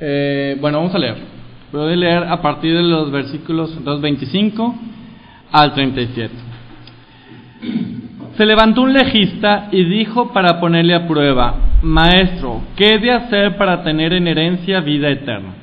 eh, 0.03 0.57
bueno, 0.59 0.79
vamos 0.79 0.95
a 0.95 0.99
leer. 0.99 1.17
Voy 1.71 1.93
a 1.93 1.95
leer 1.95 2.23
a 2.23 2.41
partir 2.41 2.75
de 2.75 2.81
los 2.81 3.11
versículos 3.11 3.79
2.25 3.85 4.73
al 5.51 5.73
37. 5.73 6.33
Se 8.35 8.45
levantó 8.45 8.81
un 8.81 8.93
legista 8.93 9.69
y 9.71 9.83
dijo 9.83 10.33
para 10.33 10.59
ponerle 10.59 10.95
a 10.95 11.07
prueba, 11.07 11.55
Maestro, 11.83 12.61
¿qué 12.75 12.95
he 12.95 12.99
de 12.99 13.11
hacer 13.11 13.57
para 13.57 13.83
tener 13.83 14.13
en 14.13 14.27
herencia 14.27 14.79
vida 14.79 15.09
eterna? 15.09 15.53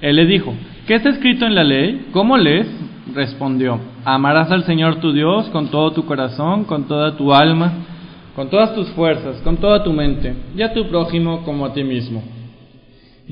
Él 0.00 0.16
le 0.16 0.26
dijo, 0.26 0.54
¿qué 0.86 0.94
está 0.94 1.08
escrito 1.08 1.44
en 1.44 1.56
la 1.56 1.64
ley? 1.64 2.06
¿Cómo 2.12 2.36
lees? 2.36 2.68
Respondió, 3.12 3.80
amarás 4.04 4.52
al 4.52 4.62
Señor 4.64 5.00
tu 5.00 5.12
Dios 5.12 5.48
con 5.48 5.68
todo 5.68 5.90
tu 5.90 6.06
corazón, 6.06 6.64
con 6.64 6.86
toda 6.86 7.16
tu 7.16 7.34
alma, 7.34 7.72
con 8.36 8.48
todas 8.48 8.72
tus 8.74 8.88
fuerzas, 8.90 9.40
con 9.42 9.56
toda 9.56 9.82
tu 9.82 9.92
mente, 9.92 10.32
y 10.56 10.62
a 10.62 10.72
tu 10.72 10.88
prójimo 10.88 11.42
como 11.42 11.66
a 11.66 11.72
ti 11.72 11.82
mismo. 11.82 12.22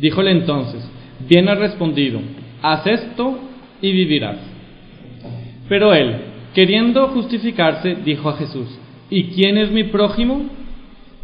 Díjole 0.00 0.30
entonces, 0.30 0.88
bien 1.28 1.48
has 1.48 1.58
respondido, 1.58 2.20
haz 2.62 2.86
esto 2.86 3.38
y 3.82 3.92
vivirás. 3.92 4.36
Pero 5.68 5.92
él, 5.92 6.16
queriendo 6.54 7.08
justificarse, 7.08 7.96
dijo 8.04 8.28
a 8.28 8.36
Jesús, 8.36 8.78
¿y 9.10 9.24
quién 9.24 9.58
es 9.58 9.72
mi 9.72 9.84
prójimo? 9.84 10.42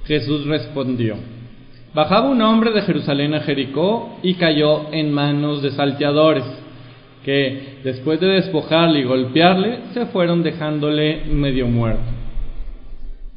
Jesús 0.07 0.45
respondió, 0.47 1.17
bajaba 1.95 2.29
un 2.29 2.43
hombre 2.43 2.73
de 2.73 2.83
Jerusalén 2.83 3.35
a 3.35 3.41
Jericó 3.41 4.19
y 4.23 4.35
cayó 4.35 4.93
en 4.93 5.13
manos 5.13 5.63
de 5.63 5.71
salteadores, 5.71 6.45
que 7.25 7.79
después 7.85 8.19
de 8.19 8.27
despojarle 8.27 9.01
y 9.01 9.05
golpearle, 9.05 9.79
se 9.95 10.07
fueron 10.07 10.43
dejándole 10.43 11.23
medio 11.27 11.69
muerto. 11.69 12.03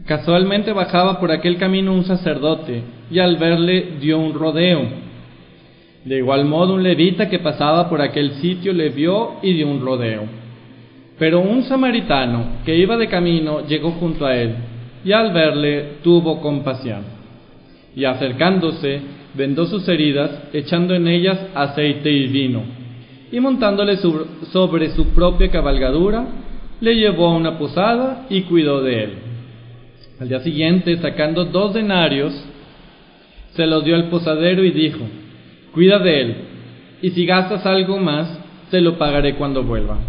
Casualmente 0.06 0.74
bajaba 0.74 1.20
por 1.20 1.32
aquel 1.32 1.58
camino 1.58 1.94
un 1.94 2.06
sacerdote 2.06 2.82
y 3.12 3.20
al 3.20 3.38
verle 3.38 3.98
dio 4.00 4.18
un 4.18 4.34
rodeo 4.34 5.07
de 6.08 6.20
igual 6.20 6.46
modo, 6.46 6.76
un 6.76 6.84
levita 6.84 7.28
que 7.28 7.40
pasaba 7.40 7.90
por 7.90 8.02
aquel 8.02 8.36
sitio 8.36 8.72
le 8.72 8.90
vio 8.90 9.40
y 9.42 9.52
dio 9.54 9.68
un 9.68 9.82
rodeo. 9.82 10.24
Pero 11.20 11.42
un 11.42 11.64
samaritano 11.64 12.60
que 12.66 12.78
iba 12.78 12.96
de 12.96 13.10
camino 13.10 13.68
llegó 13.68 13.92
junto 13.92 14.26
a 14.26 14.38
él, 14.38 14.56
y 15.04 15.12
al 15.12 15.34
verle 15.34 15.98
tuvo 16.04 16.40
compasión. 16.40 17.02
Y 17.94 18.06
acercándose, 18.06 19.02
vendó 19.34 19.66
sus 19.66 19.86
heridas, 19.90 20.32
echando 20.54 20.96
en 20.96 21.10
ellas 21.10 21.40
aceite 21.54 22.10
y 22.10 22.28
vino, 22.28 22.62
y 23.30 23.42
montándole 23.42 23.98
sobre 23.98 24.90
su 24.92 25.10
propia 25.10 25.50
cabalgadura, 25.50 26.26
le 26.80 26.96
llevó 26.96 27.28
a 27.28 27.36
una 27.36 27.58
posada 27.58 28.28
y 28.30 28.44
cuidó 28.44 28.82
de 28.82 29.04
él. 29.04 29.10
Al 30.22 30.30
día 30.30 30.40
siguiente, 30.40 30.96
sacando 30.98 31.44
dos 31.44 31.74
denarios, 31.74 32.34
se 33.56 33.66
los 33.66 33.84
dio 33.84 33.96
al 33.96 34.06
posadero 34.06 34.64
y 34.64 34.72
dijo, 34.72 35.00
Cuida 35.78 36.00
de 36.00 36.22
él, 36.22 36.36
y 37.04 37.12
si 37.12 37.28
gastas 37.28 37.64
algo 37.68 38.00
más, 38.00 38.28
te 38.72 38.82
lo 38.82 38.98
pagaré 38.98 39.36
cuando 39.36 39.62
vuelva. 39.62 40.00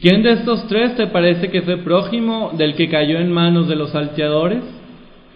¿Quién 0.00 0.24
de 0.24 0.32
estos 0.32 0.66
tres 0.66 0.96
te 0.96 1.06
parece 1.06 1.52
que 1.52 1.62
fue 1.62 1.76
prójimo 1.76 2.50
del 2.58 2.74
que 2.74 2.88
cayó 2.88 3.20
en 3.20 3.30
manos 3.30 3.68
de 3.68 3.76
los 3.76 3.92
salteadores? 3.92 4.64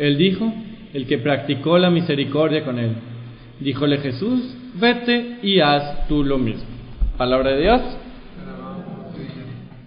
Él 0.01 0.19
dijo, 0.19 0.53
el 0.93 1.07
que 1.07 1.19
practicó 1.19 1.79
la 1.79 1.91
misericordia 1.91 2.65
con 2.65 2.77
él. 2.81 2.91
Díjole 3.61 3.99
Jesús, 3.99 4.57
vete 4.81 5.37
y 5.45 5.61
haz 5.61 6.09
tú 6.09 6.25
lo 6.25 6.37
mismo. 6.37 6.65
Palabra 7.17 7.51
de 7.51 7.63
Dios. 7.63 7.83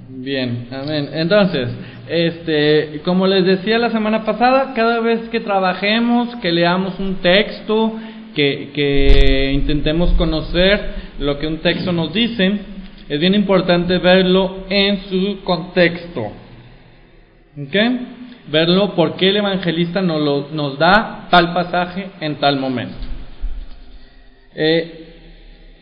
Bien, 0.08 0.70
amén. 0.72 1.10
Entonces, 1.12 1.68
este, 2.08 3.02
como 3.04 3.28
les 3.28 3.44
decía 3.44 3.78
la 3.78 3.90
semana 3.90 4.24
pasada, 4.24 4.72
cada 4.74 5.02
vez 5.02 5.28
que 5.28 5.42
trabajemos, 5.42 6.34
que 6.38 6.54
leamos 6.54 6.98
un 6.98 7.16
texto, 7.16 7.94
que, 8.38 9.52
intentemos 9.54 10.12
conocer 10.12 11.08
lo 11.20 11.40
que 11.40 11.48
un 11.48 11.58
texto 11.58 11.92
nos 11.92 12.14
dice, 12.14 12.60
es 13.10 13.20
bien 13.20 13.34
importante 13.34 13.98
verlo 13.98 14.66
en 14.70 15.00
su 15.10 15.40
contexto. 15.44 16.32
¿Ok? 17.60 17.76
Verlo 18.50 18.96
por 18.96 19.16
qué 19.16 19.30
el 19.30 19.38
evangelista 19.38 20.02
nos, 20.02 20.52
nos 20.52 20.78
da 20.78 21.28
tal 21.30 21.54
pasaje 21.54 22.10
en 22.22 22.36
tal 22.36 22.60
momento. 22.60 22.96
Eh, 24.56 25.04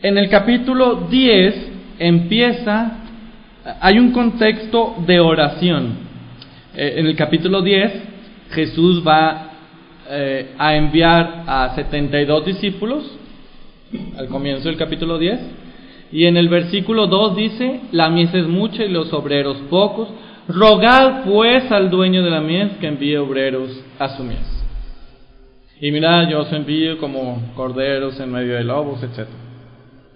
en 0.02 0.18
el 0.18 0.28
capítulo 0.28 1.06
10 1.10 1.54
empieza, 1.98 2.98
hay 3.80 3.98
un 3.98 4.12
contexto 4.12 4.96
de 5.06 5.20
oración. 5.20 6.06
Eh, 6.74 6.94
en 6.98 7.06
el 7.06 7.16
capítulo 7.16 7.62
10 7.62 7.92
Jesús 8.50 9.02
va 9.06 9.45
eh, 10.10 10.54
a 10.58 10.74
enviar 10.76 11.44
a 11.46 11.74
72 11.74 12.44
discípulos 12.44 13.04
al 14.18 14.28
comienzo 14.28 14.68
del 14.68 14.76
capítulo 14.76 15.18
10. 15.18 15.40
Y 16.12 16.26
en 16.26 16.36
el 16.36 16.48
versículo 16.48 17.06
2 17.06 17.36
dice, 17.36 17.80
la 17.92 18.08
mies 18.08 18.32
es 18.34 18.46
mucha 18.46 18.84
y 18.84 18.88
los 18.88 19.12
obreros 19.12 19.56
pocos. 19.68 20.08
Rogad 20.48 21.24
pues 21.24 21.70
al 21.72 21.90
dueño 21.90 22.22
de 22.22 22.30
la 22.30 22.40
mies 22.40 22.76
que 22.80 22.86
envíe 22.86 23.16
obreros 23.16 23.70
a 23.98 24.16
su 24.16 24.22
mies. 24.22 24.64
Y 25.80 25.90
mirad, 25.90 26.28
yo 26.28 26.40
os 26.40 26.52
envío 26.52 26.98
como 26.98 27.52
corderos 27.54 28.18
en 28.20 28.32
medio 28.32 28.54
de 28.54 28.64
lobos, 28.64 29.02
etc. 29.02 29.28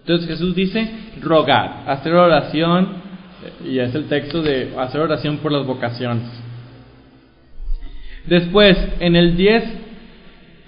Entonces 0.01 0.29
Jesús 0.29 0.55
dice 0.55 0.89
rogar, 1.21 1.85
hacer 1.87 2.15
oración, 2.15 3.01
y 3.65 3.79
es 3.79 3.95
el 3.95 4.07
texto 4.09 4.43
de 4.43 4.73
hacer 4.79 5.01
oración 5.01 5.39
por 5.39 5.53
las 5.53 5.67
vocaciones. 5.67 6.25
Después, 8.27 8.77
en 9.01 9.17
el 9.17 9.37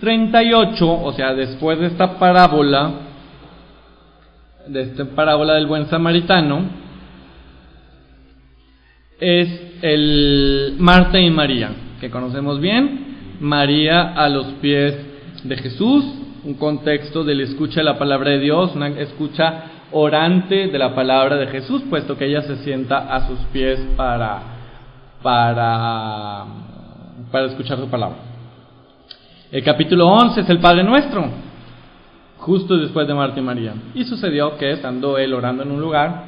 10.38, 0.03 0.81
o 0.83 1.13
sea, 1.13 1.33
después 1.35 1.79
de 1.79 1.87
esta 1.87 2.19
parábola, 2.19 2.93
de 4.67 4.83
esta 4.83 5.05
parábola 5.05 5.55
del 5.55 5.67
buen 5.67 5.87
samaritano, 5.87 6.63
es 9.21 9.79
el 9.83 10.75
Marta 10.79 11.21
y 11.21 11.31
María, 11.31 11.71
que 12.01 12.11
conocemos 12.11 12.61
bien. 12.61 13.13
María 13.41 14.13
a 14.15 14.29
los 14.29 14.47
pies 14.61 14.97
de 15.45 15.57
Jesús, 15.57 16.05
un 16.45 16.55
contexto 16.55 17.23
del 17.23 17.41
escucha 17.41 17.81
de 17.81 17.85
la 17.85 17.99
palabra 17.99 18.31
de 18.31 18.41
Dios, 18.41 18.75
una 18.75 18.89
escucha 18.89 19.65
orante 19.93 20.67
de 20.69 20.79
la 20.79 20.95
palabra 20.95 21.37
de 21.37 21.47
Jesús, 21.47 21.83
puesto 21.89 22.17
que 22.17 22.27
ella 22.27 22.43
se 22.43 22.57
sienta 22.65 23.15
a 23.15 23.29
sus 23.29 23.39
pies 23.53 23.79
para, 23.97 24.43
para, 25.23 26.45
para 27.31 27.47
escuchar 27.47 27.79
su 27.79 27.89
palabra. 27.89 28.32
El 29.53 29.63
capítulo 29.63 30.09
11 30.09 30.41
es 30.41 30.49
el 30.49 30.61
Padre 30.61 30.83
Nuestro, 30.83 31.27
justo 32.39 32.75
después 32.79 33.07
de 33.07 33.13
Marta 33.13 33.39
y 33.39 33.43
María. 33.43 33.75
Y 33.95 34.05
sucedió 34.05 34.57
que 34.57 34.71
estando 34.71 35.19
él 35.19 35.35
orando 35.35 35.63
en 35.63 35.71
un 35.71 35.79
lugar, 35.79 36.25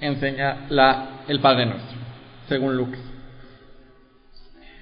enseña 0.00 0.58
la, 0.68 1.24
el 1.26 1.40
Padre 1.40 1.66
Nuestro, 1.66 1.98
según 2.46 2.76
Lucas. 2.76 3.00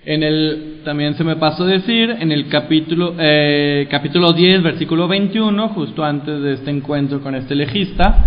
En 0.05 0.23
el, 0.23 0.83
también 0.85 1.15
se 1.15 1.25
me 1.25 1.37
pasó 1.37 1.65
decir, 1.65 2.11
en 2.11 2.33
el 2.33 2.51
capítulo, 2.51 3.15
eh, 3.19 3.89
capítulo 3.91 4.35
10, 4.35 4.63
versículo 4.63 5.09
21, 5.09 5.69
justo 5.71 6.05
antes 6.05 6.43
de 6.43 6.53
este 6.53 6.71
encuentro 6.71 7.23
con 7.23 7.35
este 7.35 7.55
legista, 7.55 8.27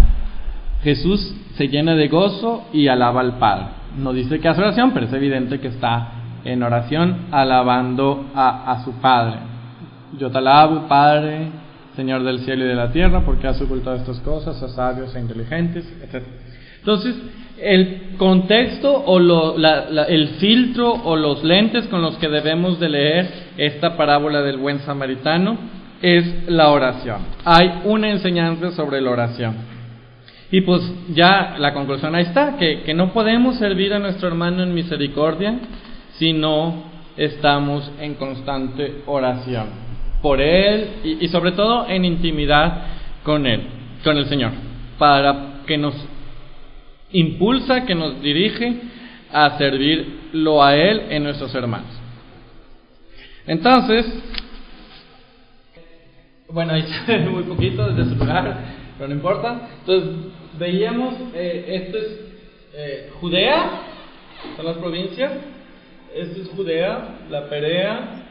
Jesús 0.82 1.36
se 1.58 1.68
llena 1.68 1.94
de 1.94 2.08
gozo 2.08 2.66
y 2.74 2.88
alaba 2.88 3.22
al 3.22 3.38
Padre. 3.38 3.68
No 4.00 4.14
dice 4.14 4.40
que 4.40 4.48
hace 4.48 4.62
oración, 4.62 4.96
pero 4.96 5.06
es 5.06 5.14
evidente 5.14 5.60
que 5.60 5.68
está 5.68 6.23
en 6.46 6.64
oración 6.64 7.28
alabando 7.32 8.26
a, 8.36 8.72
a 8.72 8.84
su 8.84 8.94
Padre. 8.94 9.38
Yo 10.18 10.30
te 10.30 10.38
alabo, 10.38 10.88
Padre, 10.88 11.50
Señor 11.96 12.24
del 12.24 12.40
cielo 12.40 12.66
y 12.66 12.68
de 12.68 12.76
la 12.76 12.92
tierra, 12.92 13.22
porque 13.26 13.48
has 13.48 13.62
ocultado 13.62 13.96
estas 13.96 14.20
cosas 14.20 14.62
a 14.62 14.70
sabios 14.70 15.16
e 15.16 15.20
inteligentes, 15.20 15.86
etc. 16.04 16.24
Entonces, 16.80 17.16
el 17.62 18.16
contexto 18.18 18.92
o 18.92 19.20
el 19.20 20.28
filtro 20.40 20.92
o 20.92 21.16
los 21.16 21.44
lentes 21.44 21.88
con 21.88 22.02
los 22.02 22.18
que 22.18 22.28
debemos 22.28 22.80
de 22.80 22.90
leer 22.90 23.30
esta 23.58 23.96
parábola 23.96 24.42
del 24.42 24.58
buen 24.58 24.80
samaritano 24.80 25.58
es 26.02 26.50
la 26.50 26.70
oración. 26.70 27.22
Hay 27.46 27.82
una 27.86 28.10
enseñanza 28.10 28.72
sobre 28.72 29.00
la 29.00 29.12
oración. 29.12 29.56
Y 30.52 30.62
pues 30.62 30.82
ya 31.14 31.56
la 31.58 31.74
conclusión 31.74 32.14
ahí 32.16 32.24
está, 32.24 32.58
que, 32.58 32.94
no 32.94 33.14
podemos 33.14 33.58
servir 33.58 33.94
a 33.94 34.00
nuestro 34.00 34.28
hermano 34.28 34.62
en 34.62 34.74
misericordia 34.74 35.56
si 36.24 36.32
no 36.32 36.86
estamos 37.18 37.92
en 38.00 38.14
constante 38.14 39.02
oración 39.08 39.68
por 40.22 40.40
él 40.40 41.20
y, 41.20 41.28
sobre 41.28 41.52
todo 41.52 41.86
en 41.90 42.06
intimidad 42.06 42.86
con 43.24 43.46
él, 43.46 43.68
con 44.06 44.16
el 44.16 44.26
Señor, 44.28 44.54
para 44.98 45.64
que 45.68 45.78
nos 45.78 45.94
impulsa, 47.12 47.86
que 47.86 47.94
nos 47.94 48.22
dirige 48.22 48.84
a 49.34 49.58
servirlo 49.58 50.64
a 50.64 50.74
Él 50.78 51.08
en 51.10 51.24
nuestros 51.24 51.54
hermanos. 51.56 51.92
Entonces, 53.46 54.06
bueno, 56.48 56.72
ahí 56.72 56.86
se 57.06 57.18
muy 57.20 57.44
poquito 57.44 57.86
desde 57.92 58.12
su 58.12 58.16
lugar, 58.18 58.60
pero 58.98 59.10
no 59.10 59.16
importa. 59.16 59.68
Entonces, 59.82 60.10
veíamos, 60.58 61.16
eh, 61.36 61.66
esto 61.68 61.98
es 61.98 62.20
eh, 62.76 63.12
Judea, 63.20 63.72
son 64.56 64.66
las 64.66 64.78
provincias, 64.78 65.34
esto 66.16 66.42
es 66.42 66.48
Judea, 66.50 67.18
la 67.30 67.50
Perea, 67.50 68.24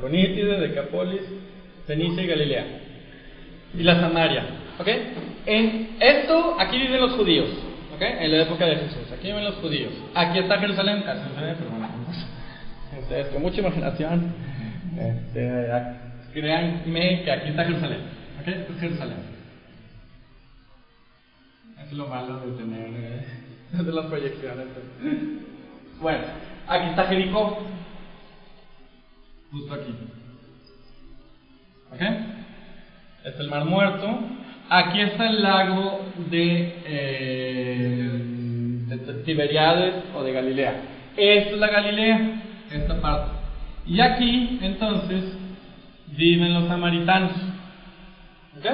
Conítide, 0.00 0.60
Decapolis, 0.60 1.22
Fenicia 1.86 2.22
y 2.22 2.26
Galilea, 2.26 2.66
y 3.74 3.82
la 3.82 4.00
Samaria. 4.00 4.44
¿Ok? 4.78 4.88
En 5.46 5.96
esto, 6.00 6.56
aquí 6.58 6.78
viven 6.78 7.00
los 7.00 7.12
judíos. 7.12 7.48
En 7.98 8.30
la 8.30 8.42
época 8.42 8.66
de 8.66 8.76
Jesús. 8.76 9.10
Aquí 9.10 9.32
ven 9.32 9.44
los 9.44 9.54
judíos. 9.56 9.92
Aquí 10.14 10.38
está 10.38 10.58
Jerusalén. 10.58 11.02
Ustedes 13.00 13.28
con 13.28 13.42
mucha 13.42 13.60
imaginación, 13.60 14.34
este, 14.98 15.68
créanme 16.34 17.22
que 17.24 17.30
aquí 17.30 17.48
está 17.50 17.64
Jerusalén. 17.64 18.00
¿Ok? 18.40 18.48
Esto 18.48 18.72
es 18.74 18.80
Jerusalén. 18.80 19.36
es 21.86 21.92
lo 21.92 22.06
malo 22.08 22.40
de 22.40 22.56
tener 22.58 22.88
eh, 22.88 23.26
de 23.82 23.92
las 23.92 24.06
proyecciones. 24.06 24.66
Bueno, 26.00 26.24
aquí 26.68 26.90
está 26.90 27.06
Jericó. 27.06 27.58
Justo 29.52 29.74
aquí. 29.74 29.94
¿Ok? 31.92 32.00
Este 32.00 33.28
es 33.28 33.40
el 33.40 33.48
Mar 33.48 33.64
Muerto. 33.64 34.06
Aquí 34.68 35.00
está 35.00 35.28
el 35.28 35.42
lago 35.42 36.00
de, 36.30 36.74
eh, 36.84 38.22
Tiberiades 39.24 40.04
o 40.14 40.22
de 40.22 40.32
Galilea. 40.32 40.82
Esta 41.16 41.50
es 41.50 41.58
la 41.58 41.68
Galilea, 41.68 42.42
esta 42.70 43.00
parte. 43.00 43.32
Y 43.86 44.00
aquí, 44.00 44.58
entonces, 44.62 45.24
viven 46.16 46.54
los 46.54 46.68
samaritanos. 46.68 47.32
¿Ok? 48.58 48.66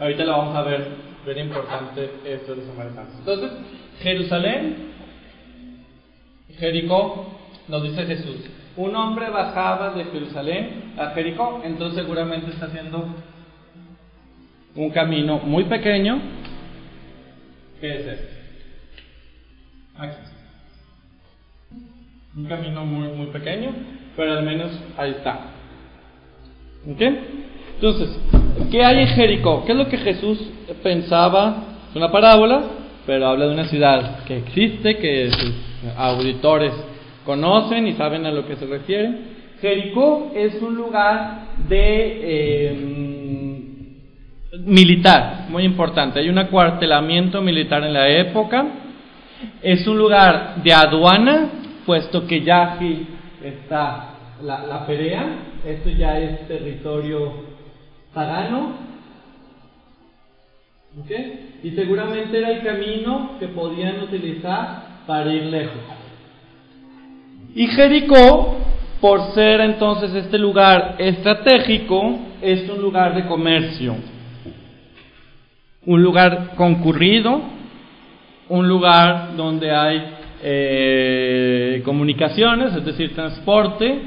Ahorita 0.00 0.24
lo 0.24 0.32
vamos 0.32 0.56
a 0.56 0.62
ver, 0.62 0.88
ver 1.26 1.38
importante 1.38 2.10
esto 2.24 2.52
de 2.52 2.58
los 2.58 2.66
samaritanos. 2.66 3.14
Entonces, 3.18 3.50
Jerusalén, 4.00 4.92
Jericó, 6.58 7.38
nos 7.68 7.82
dice 7.82 8.06
Jesús. 8.06 8.36
Un 8.76 8.94
hombre 8.94 9.30
bajaba 9.30 9.90
de 9.90 10.04
Jerusalén 10.04 10.94
a 10.96 11.10
Jericó, 11.10 11.62
entonces 11.64 12.00
seguramente 12.00 12.50
está 12.50 12.66
haciendo 12.66 13.06
un 14.74 14.90
camino 14.90 15.38
muy 15.38 15.64
pequeño, 15.64 16.20
¿qué 17.80 17.94
es 17.94 18.06
este? 18.06 18.38
Aquí. 19.96 20.16
Un 22.36 22.46
camino 22.46 22.84
muy, 22.84 23.08
muy 23.08 23.26
pequeño, 23.26 23.70
pero 24.16 24.34
al 24.34 24.44
menos 24.44 24.70
ahí 24.96 25.10
está. 25.10 25.40
¿Ok? 26.88 27.00
Entonces, 27.74 28.16
¿qué 28.70 28.84
hay 28.84 29.00
en 29.00 29.06
Jericó? 29.08 29.64
¿Qué 29.64 29.72
es 29.72 29.78
lo 29.78 29.88
que 29.88 29.98
Jesús 29.98 30.38
pensaba? 30.82 31.64
Es 31.90 31.96
una 31.96 32.12
parábola, 32.12 32.62
pero 33.08 33.26
habla 33.26 33.46
de 33.46 33.54
una 33.54 33.64
ciudad 33.64 34.22
que 34.24 34.36
existe, 34.36 34.98
que 34.98 35.30
sus 35.30 35.54
auditores 35.96 36.74
conocen 37.24 37.86
y 37.86 37.94
saben 37.94 38.26
a 38.26 38.30
lo 38.30 38.46
que 38.46 38.56
se 38.56 38.66
refiere. 38.66 39.10
Jericó 39.62 40.30
es 40.36 40.60
un 40.60 40.74
lugar 40.74 41.46
de 41.66 42.20
eh, 42.22 42.76
militar, 44.58 45.46
muy 45.48 45.64
importante. 45.64 46.20
Hay 46.20 46.28
un 46.28 46.36
acuartelamiento 46.36 47.40
militar 47.40 47.82
en 47.82 47.94
la 47.94 48.10
época. 48.10 48.66
Es 49.62 49.86
un 49.86 49.96
lugar 49.96 50.56
de 50.62 50.74
aduana, 50.74 51.48
puesto 51.86 52.26
que 52.26 52.42
ya 52.42 52.74
aquí 52.74 53.06
está 53.42 54.16
la, 54.42 54.66
la 54.66 54.86
Perea. 54.86 55.24
Esto 55.64 55.88
ya 55.88 56.18
es 56.18 56.46
territorio 56.46 57.32
pagano. 58.12 58.97
Y 61.62 61.70
seguramente 61.70 62.38
era 62.38 62.50
el 62.50 62.62
camino 62.62 63.32
que 63.38 63.48
podían 63.48 64.00
utilizar 64.02 65.04
para 65.06 65.32
ir 65.32 65.44
lejos. 65.44 65.82
Y 67.54 67.66
Jericó, 67.68 68.58
por 69.00 69.32
ser 69.32 69.60
entonces 69.60 70.14
este 70.14 70.38
lugar 70.38 70.96
estratégico, 70.98 72.18
es 72.42 72.68
un 72.68 72.80
lugar 72.80 73.14
de 73.14 73.26
comercio 73.26 73.96
un 75.88 76.02
lugar 76.02 76.50
concurrido, 76.54 77.40
un 78.50 78.68
lugar 78.68 79.34
donde 79.38 79.70
hay 79.70 80.16
eh, 80.42 81.82
comunicaciones, 81.82 82.74
es 82.74 82.84
decir, 82.84 83.14
transporte, 83.14 83.98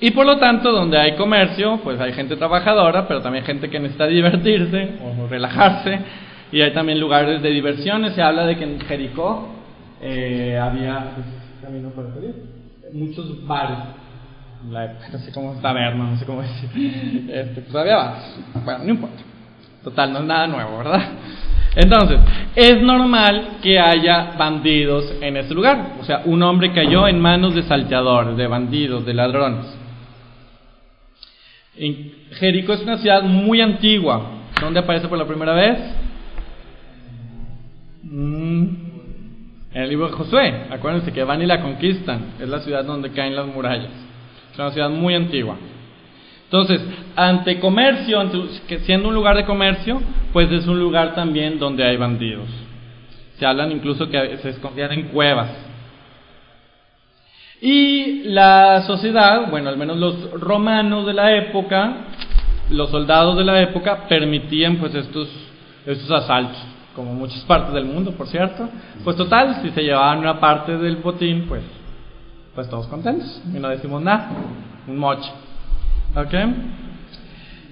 y 0.00 0.10
por 0.12 0.26
lo 0.26 0.38
tanto, 0.38 0.72
donde 0.72 0.98
hay 0.98 1.16
comercio, 1.16 1.80
pues 1.82 2.00
hay 2.00 2.12
gente 2.12 2.36
trabajadora, 2.36 3.06
pero 3.06 3.20
también 3.20 3.44
gente 3.44 3.68
que 3.68 3.78
necesita 3.78 4.06
divertirse 4.06 4.94
o 5.04 5.26
relajarse, 5.26 6.00
y 6.52 6.60
hay 6.60 6.72
también 6.72 6.98
lugares 6.98 7.42
de 7.42 7.50
diversiones. 7.50 8.14
Se 8.14 8.22
habla 8.22 8.46
de 8.46 8.56
que 8.56 8.64
en 8.64 8.80
Jericó 8.80 9.48
eh, 10.00 10.58
había, 10.60 11.12
pues, 11.14 11.26
camino 11.62 11.92
muchos 12.92 13.46
bares 13.46 13.78
no 14.62 15.18
sé 15.18 15.32
cómo 15.32 15.54
taberna, 15.60 16.04
no 16.04 16.18
sé 16.18 16.26
cómo 16.26 16.42
decir. 16.42 16.70
Este, 17.30 17.62
pues 17.62 17.74
había 17.74 18.14
Bueno, 18.64 18.84
no 18.84 18.90
importa. 18.90 19.22
Total, 19.82 20.12
no 20.12 20.18
es 20.18 20.24
nada 20.26 20.46
nuevo, 20.46 20.78
¿verdad? 20.78 21.00
Entonces, 21.74 22.18
es 22.54 22.82
normal 22.82 23.58
que 23.62 23.78
haya 23.78 24.32
bandidos 24.36 25.14
en 25.22 25.36
ese 25.36 25.54
lugar. 25.54 25.94
O 26.00 26.04
sea, 26.04 26.22
un 26.26 26.42
hombre 26.42 26.72
cayó 26.72 27.08
en 27.08 27.20
manos 27.20 27.54
de 27.54 27.62
salteadores, 27.62 28.36
de 28.36 28.46
bandidos, 28.46 29.06
de 29.06 29.14
ladrones. 29.14 29.79
Jericó 32.32 32.74
es 32.74 32.82
una 32.82 32.98
ciudad 32.98 33.22
muy 33.22 33.60
antigua. 33.60 34.22
¿Dónde 34.60 34.80
aparece 34.80 35.08
por 35.08 35.16
la 35.16 35.26
primera 35.26 35.54
vez? 35.54 35.78
Mm, 38.02 38.64
en 39.72 39.82
el 39.82 39.88
libro 39.88 40.08
de 40.08 40.12
Josué. 40.12 40.66
Acuérdense 40.70 41.12
que 41.12 41.24
van 41.24 41.40
y 41.40 41.46
la 41.46 41.62
conquistan. 41.62 42.34
Es 42.38 42.48
la 42.48 42.60
ciudad 42.60 42.84
donde 42.84 43.10
caen 43.10 43.34
las 43.34 43.46
murallas. 43.46 43.90
Es 44.52 44.58
una 44.58 44.72
ciudad 44.72 44.90
muy 44.90 45.14
antigua. 45.14 45.56
Entonces, 46.44 46.82
ante 47.16 47.60
comercio, 47.60 48.20
siendo 48.82 49.08
un 49.08 49.14
lugar 49.14 49.36
de 49.36 49.44
comercio, 49.44 50.02
pues 50.32 50.50
es 50.50 50.66
un 50.66 50.80
lugar 50.80 51.14
también 51.14 51.58
donde 51.58 51.84
hay 51.84 51.96
bandidos. 51.96 52.48
Se 53.38 53.46
hablan 53.46 53.72
incluso 53.72 54.10
que 54.10 54.36
se 54.38 54.50
escondían 54.50 54.92
en 54.92 55.02
cuevas. 55.08 55.69
Y 57.60 58.22
la 58.24 58.82
sociedad, 58.86 59.50
bueno, 59.50 59.68
al 59.68 59.76
menos 59.76 59.98
los 59.98 60.40
romanos 60.40 61.06
de 61.06 61.12
la 61.12 61.36
época, 61.36 62.06
los 62.70 62.90
soldados 62.90 63.36
de 63.36 63.44
la 63.44 63.60
época 63.60 64.08
permitían 64.08 64.76
pues 64.76 64.94
estos, 64.94 65.28
estos 65.84 66.10
asaltos, 66.10 66.56
como 66.94 67.12
muchas 67.12 67.40
partes 67.44 67.74
del 67.74 67.84
mundo, 67.84 68.12
por 68.12 68.28
cierto. 68.28 68.68
Pues 69.04 69.16
total, 69.16 69.60
si 69.62 69.70
se 69.70 69.82
llevaban 69.82 70.20
una 70.20 70.40
parte 70.40 70.78
del 70.78 70.96
botín, 70.96 71.46
pues, 71.48 71.62
pues 72.54 72.68
todos 72.70 72.86
contentos 72.86 73.42
y 73.54 73.58
no 73.58 73.68
decimos 73.68 74.02
nada, 74.02 74.30
un 74.86 74.96
moche. 74.96 75.30
¿Ok? 76.16 76.34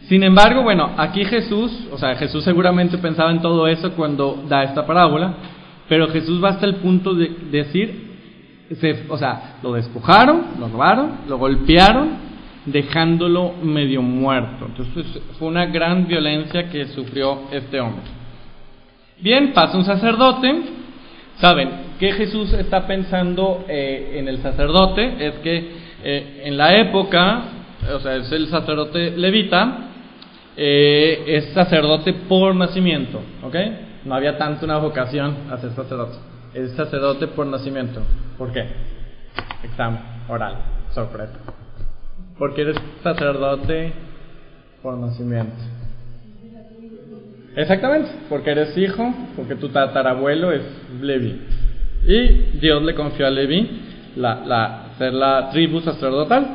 Sin 0.09 0.23
embargo, 0.23 0.63
bueno, 0.63 0.91
aquí 0.97 1.25
Jesús, 1.25 1.87
o 1.93 1.99
sea, 1.99 2.15
Jesús 2.17 2.45
seguramente 2.45 2.99
pensaba 2.99 3.31
en 3.31 3.41
todo 3.41 3.67
eso 3.69 3.93
cuando 3.93 4.45
da 4.49 4.65
esta 4.65 4.87
parábola, 4.87 5.35
pero 5.89 6.09
Jesús 6.09 6.43
va 6.43 6.51
hasta 6.51 6.67
el 6.67 6.77
punto 6.77 7.15
de 7.15 7.29
decir, 7.51 8.08
o 9.09 9.17
sea, 9.17 9.59
lo 9.63 9.73
despojaron, 9.73 10.43
lo 10.59 10.69
robaron, 10.69 11.21
lo 11.29 11.39
golpearon, 11.39 12.29
dejándolo 12.67 13.55
medio 13.63 14.03
muerto. 14.03 14.67
Entonces 14.67 15.23
fue 15.39 15.49
una 15.49 15.67
gran 15.67 16.07
violencia 16.07 16.69
que 16.69 16.87
sufrió 16.89 17.43
este 17.51 17.81
hombre. 17.81 18.05
Bien, 19.21 19.53
pasa 19.53 19.77
un 19.77 19.85
sacerdote. 19.85 20.63
Saben, 21.37 21.71
¿qué 21.99 22.13
Jesús 22.13 22.53
está 22.53 22.87
pensando 22.87 23.65
eh, 23.69 24.17
en 24.17 24.29
el 24.29 24.39
sacerdote? 24.39 25.27
Es 25.27 25.35
que 25.37 25.71
eh, 26.03 26.43
en 26.45 26.57
la 26.57 26.77
época 26.77 27.45
o 27.95 28.01
sea, 28.01 28.17
es 28.17 28.31
el 28.33 28.49
sacerdote 28.49 29.13
levita, 29.17 29.79
eh, 30.57 31.25
es 31.27 31.53
sacerdote 31.55 32.13
por 32.29 32.55
nacimiento, 32.55 33.21
¿ok? 33.43 33.55
No 34.05 34.15
había 34.15 34.37
tanto 34.37 34.65
una 34.65 34.79
vocación 34.79 35.37
a 35.51 35.59
ser 35.59 35.71
sacerdote. 35.71 36.19
Es 36.55 36.73
sacerdote 36.73 37.29
por 37.29 37.47
nacimiento. 37.47 38.03
¿Por 38.37 38.53
qué? 38.53 38.67
Examen 39.63 40.01
oral, 40.29 40.57
sorpresa. 40.93 41.35
Porque 42.39 42.63
eres 42.63 42.77
sacerdote 43.03 43.93
por 44.83 44.97
nacimiento. 44.97 45.57
Exactamente, 47.57 48.11
porque 48.29 48.51
eres 48.51 48.77
hijo, 48.79 49.13
porque 49.35 49.57
tu 49.57 49.69
tatarabuelo 49.71 50.53
es 50.53 50.63
Levi. 51.01 51.41
Y 52.07 52.59
Dios 52.59 52.83
le 52.85 52.95
confió 52.95 53.27
a 53.27 53.31
Levi 53.31 53.83
la, 54.17 54.45
la, 54.47 54.87
ser 54.97 55.13
la 55.13 55.51
tribu 55.51 55.81
sacerdotal. 55.81 56.47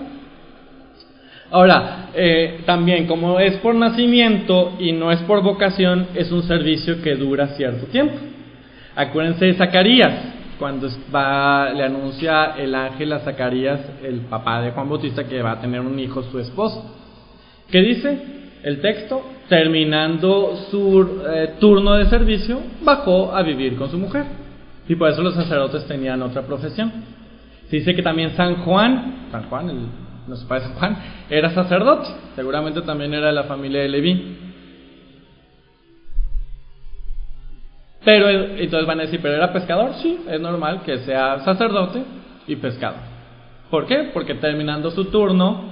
Ahora, 1.51 2.09
eh, 2.15 2.61
también 2.65 3.05
como 3.05 3.39
es 3.39 3.57
por 3.57 3.75
nacimiento 3.75 4.73
y 4.79 4.91
no 4.91 5.11
es 5.11 5.19
por 5.23 5.43
vocación, 5.43 6.07
es 6.15 6.31
un 6.31 6.43
servicio 6.43 7.01
que 7.01 7.15
dura 7.15 7.47
cierto 7.49 7.85
tiempo. 7.87 8.15
Acuérdense 8.95 9.45
de 9.45 9.53
Zacarías, 9.55 10.13
cuando 10.59 10.87
va, 11.13 11.71
le 11.73 11.83
anuncia 11.83 12.55
el 12.57 12.75
ángel 12.75 13.11
a 13.13 13.19
Zacarías, 13.19 13.79
el 14.03 14.21
papá 14.21 14.61
de 14.61 14.71
Juan 14.71 14.87
Bautista, 14.87 15.23
que 15.23 15.41
va 15.41 15.53
a 15.53 15.59
tener 15.59 15.81
un 15.81 15.97
hijo, 15.99 16.21
su 16.23 16.39
esposo. 16.39 16.95
¿Qué 17.71 17.79
dice 17.81 18.17
el 18.63 18.81
texto? 18.81 19.23
Terminando 19.49 20.55
su 20.69 21.21
eh, 21.27 21.55
turno 21.59 21.95
de 21.95 22.05
servicio, 22.05 22.59
bajó 22.83 23.35
a 23.35 23.41
vivir 23.41 23.75
con 23.75 23.89
su 23.89 23.97
mujer. 23.97 24.25
Y 24.87 24.95
por 24.95 25.09
eso 25.09 25.21
los 25.21 25.33
sacerdotes 25.33 25.85
tenían 25.87 26.21
otra 26.21 26.43
profesión. 26.43 26.91
Se 27.69 27.77
dice 27.77 27.95
que 27.95 28.03
también 28.03 28.35
San 28.35 28.57
Juan, 28.63 29.29
San 29.31 29.49
Juan, 29.49 29.71
nuestro 30.27 30.47
padre 30.47 30.65
Juan, 30.77 30.97
era 31.29 31.49
sacerdote, 31.49 32.09
seguramente 32.35 32.81
también 32.81 33.13
era 33.13 33.27
de 33.27 33.33
la 33.33 33.45
familia 33.45 33.81
de 33.81 33.89
Leví. 33.89 34.37
Pero 38.03 38.29
entonces 38.29 38.85
van 38.85 38.99
a 38.99 39.03
decir, 39.03 39.19
¿pero 39.21 39.35
era 39.35 39.53
pescador? 39.53 39.93
Sí, 40.01 40.19
es 40.27 40.39
normal 40.39 40.81
que 40.83 40.97
sea 40.99 41.39
sacerdote 41.39 42.03
y 42.47 42.55
pescador. 42.57 42.99
¿Por 43.69 43.87
qué? 43.87 44.11
Porque 44.13 44.35
terminando 44.35 44.91
su 44.91 45.05
turno 45.05 45.71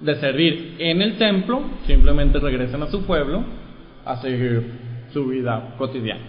de 0.00 0.14
servir 0.16 0.76
en 0.78 1.02
el 1.02 1.18
templo, 1.18 1.62
simplemente 1.86 2.38
regresan 2.38 2.82
a 2.82 2.86
su 2.86 3.04
pueblo 3.04 3.44
a 4.04 4.16
seguir 4.16 4.62
su 5.12 5.26
vida 5.26 5.74
cotidiana. 5.76 6.22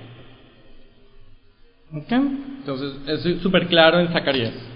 ¿Ok? 1.94 2.12
Entonces 2.12 2.94
es 3.08 3.42
súper 3.42 3.68
claro 3.68 4.00
en 4.00 4.10
Zacarías. 4.10 4.71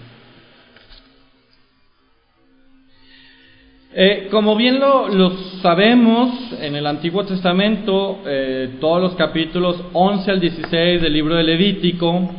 Eh, 3.98 4.28
como 4.30 4.58
bien 4.58 4.78
lo, 4.78 5.30
sabemos, 5.62 6.52
en 6.60 6.76
el 6.76 6.86
Antiguo 6.86 7.24
Testamento, 7.24 8.20
eh, 8.26 8.72
todos 8.82 9.02
los 9.02 9.16
capítulos 9.16 9.82
11 9.94 10.32
al 10.32 10.42
16 10.42 11.02
del 11.02 11.14
libro 11.14 11.36
de 11.36 11.44
Levítico, 11.44 12.30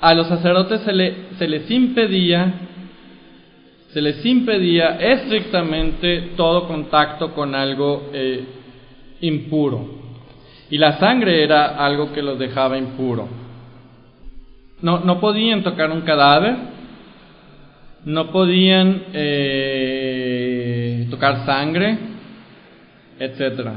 a 0.00 0.14
los 0.14 0.28
sacerdotes 0.28 0.82
se, 0.82 1.48
les 1.48 1.68
impedía, 1.68 2.54
se 3.92 4.00
les 4.00 4.24
impedía 4.24 5.00
estrictamente 5.00 6.30
todo 6.36 6.68
contacto 6.68 7.34
con 7.34 7.56
algo 7.56 8.10
eh, 8.12 8.44
impuro. 9.20 9.84
Y 10.70 10.78
la 10.78 10.96
sangre 11.00 11.42
era 11.42 11.84
algo 11.84 12.12
que 12.12 12.22
los 12.22 12.38
dejaba 12.38 12.78
impuro. 12.78 13.26
No, 14.80 15.18
podían 15.18 15.64
tocar 15.64 15.90
un 15.90 16.02
cadáver, 16.02 16.54
no 18.04 18.30
podían 18.30 19.06
tocar 21.12 21.44
sangre, 21.44 21.98
etcétera. 23.18 23.74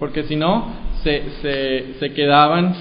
Porque 0.00 0.24
si 0.24 0.34
no, 0.34 0.66
se, 1.02 1.30
se, 1.40 1.94
se 2.00 2.12
quedaban 2.12 2.74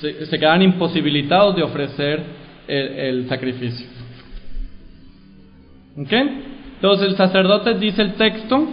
se, 0.00 0.26
se, 0.26 0.38
quedaban 0.38 0.62
imposibilitados 0.62 1.54
de 1.54 1.62
ofrecer 1.62 2.22
el, 2.66 2.86
el 2.86 3.28
sacrificio. 3.28 3.86
¿Ok? 5.96 6.12
Entonces 6.74 7.08
el 7.08 7.16
sacerdote 7.16 7.74
dice 7.78 8.02
el 8.02 8.14
texto, 8.14 8.66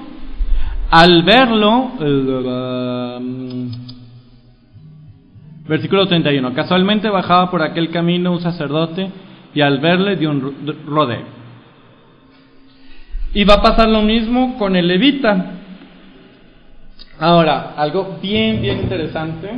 al 0.89 1.23
verlo, 1.23 1.91
Versículo 5.67 6.05
31. 6.07 6.53
Casualmente 6.53 7.07
bajaba 7.09 7.49
por 7.51 7.61
aquel 7.61 7.91
camino 7.91 8.33
un 8.33 8.41
sacerdote 8.41 9.09
y 9.53 9.61
al 9.61 9.79
verle 9.79 10.15
dio 10.15 10.29
un 10.31 10.77
rodeo. 10.85 11.41
Y 13.33 13.43
va 13.43 13.55
a 13.55 13.61
pasar 13.61 13.87
lo 13.87 14.01
mismo 14.01 14.57
con 14.57 14.75
el 14.75 14.87
levita. 14.87 15.53
Ahora, 17.19 17.73
algo 17.77 18.17
bien, 18.21 18.61
bien 18.61 18.79
interesante. 18.79 19.49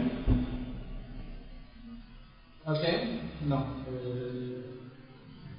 ¿Ok? 2.66 2.80
No. 3.48 3.66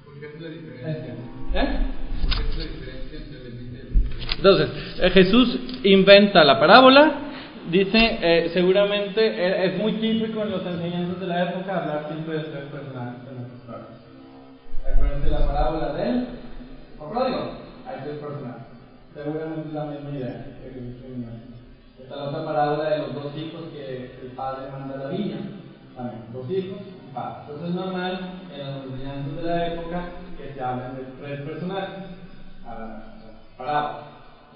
¿Por 0.05 0.19
qué 0.19 0.25
es 0.27 0.41
la 0.41 0.49
diferencia? 0.49 1.13
¿Eh? 1.53 1.79
¿Por 2.23 2.35
qué 2.35 2.49
es 2.49 2.57
la 2.57 2.63
diferencia 2.63 3.17
entre 3.19 3.39
levita 3.49 3.77
y 3.77 4.37
Entonces, 4.37 4.69
eh, 5.01 5.09
Jesús 5.11 5.59
inventa 5.83 6.43
la 6.43 6.59
parábola 6.59 7.25
Dice, 7.69 7.97
eh, 8.21 8.51
seguramente 8.53 9.25
eh, 9.25 9.65
es 9.65 9.77
muy 9.79 9.93
típico 9.93 10.43
en 10.43 10.51
los 10.51 10.63
enseñanzas 10.67 11.19
de 11.19 11.25
la 11.25 11.49
época 11.49 11.77
hablar 11.77 12.05
siempre 12.11 12.37
de 12.37 12.43
tres 12.43 12.65
personajes. 12.65 13.34
Acuérdense 14.85 15.29
la 15.29 15.47
parábola 15.47 15.93
de 15.93 16.09
él, 16.09 16.27
o 16.99 17.09
pródigo, 17.09 17.51
hay 17.87 18.01
tres 18.03 18.17
personajes. 18.19 18.63
Seguramente 19.13 19.69
es 19.69 19.73
la 19.73 19.85
misma 19.85 20.09
idea. 20.11 20.45
Está 21.99 22.15
la 22.17 22.23
otra 22.25 22.45
parábola 22.45 22.89
de 22.89 22.97
los 22.99 23.15
dos 23.15 23.35
hijos 23.37 23.61
que 23.73 24.11
el 24.21 24.31
padre 24.35 24.71
manda 24.71 24.95
a 24.95 24.97
la 25.05 25.09
viña. 25.09 25.37
También, 25.95 26.21
dos 26.33 26.49
hijos 26.51 26.79
y 26.81 27.13
padre. 27.13 27.35
Entonces 27.41 27.69
es 27.69 27.75
normal 27.75 28.19
en 28.53 28.59
las 28.59 28.83
enseñanzas 28.83 29.35
de 29.35 29.43
la 29.43 29.67
época 29.67 30.01
que 30.37 30.53
se 30.53 30.61
hablen 30.61 30.95
de 30.95 31.03
tres 31.19 31.41
personajes. 31.41 32.05
Parábola 33.57 34.05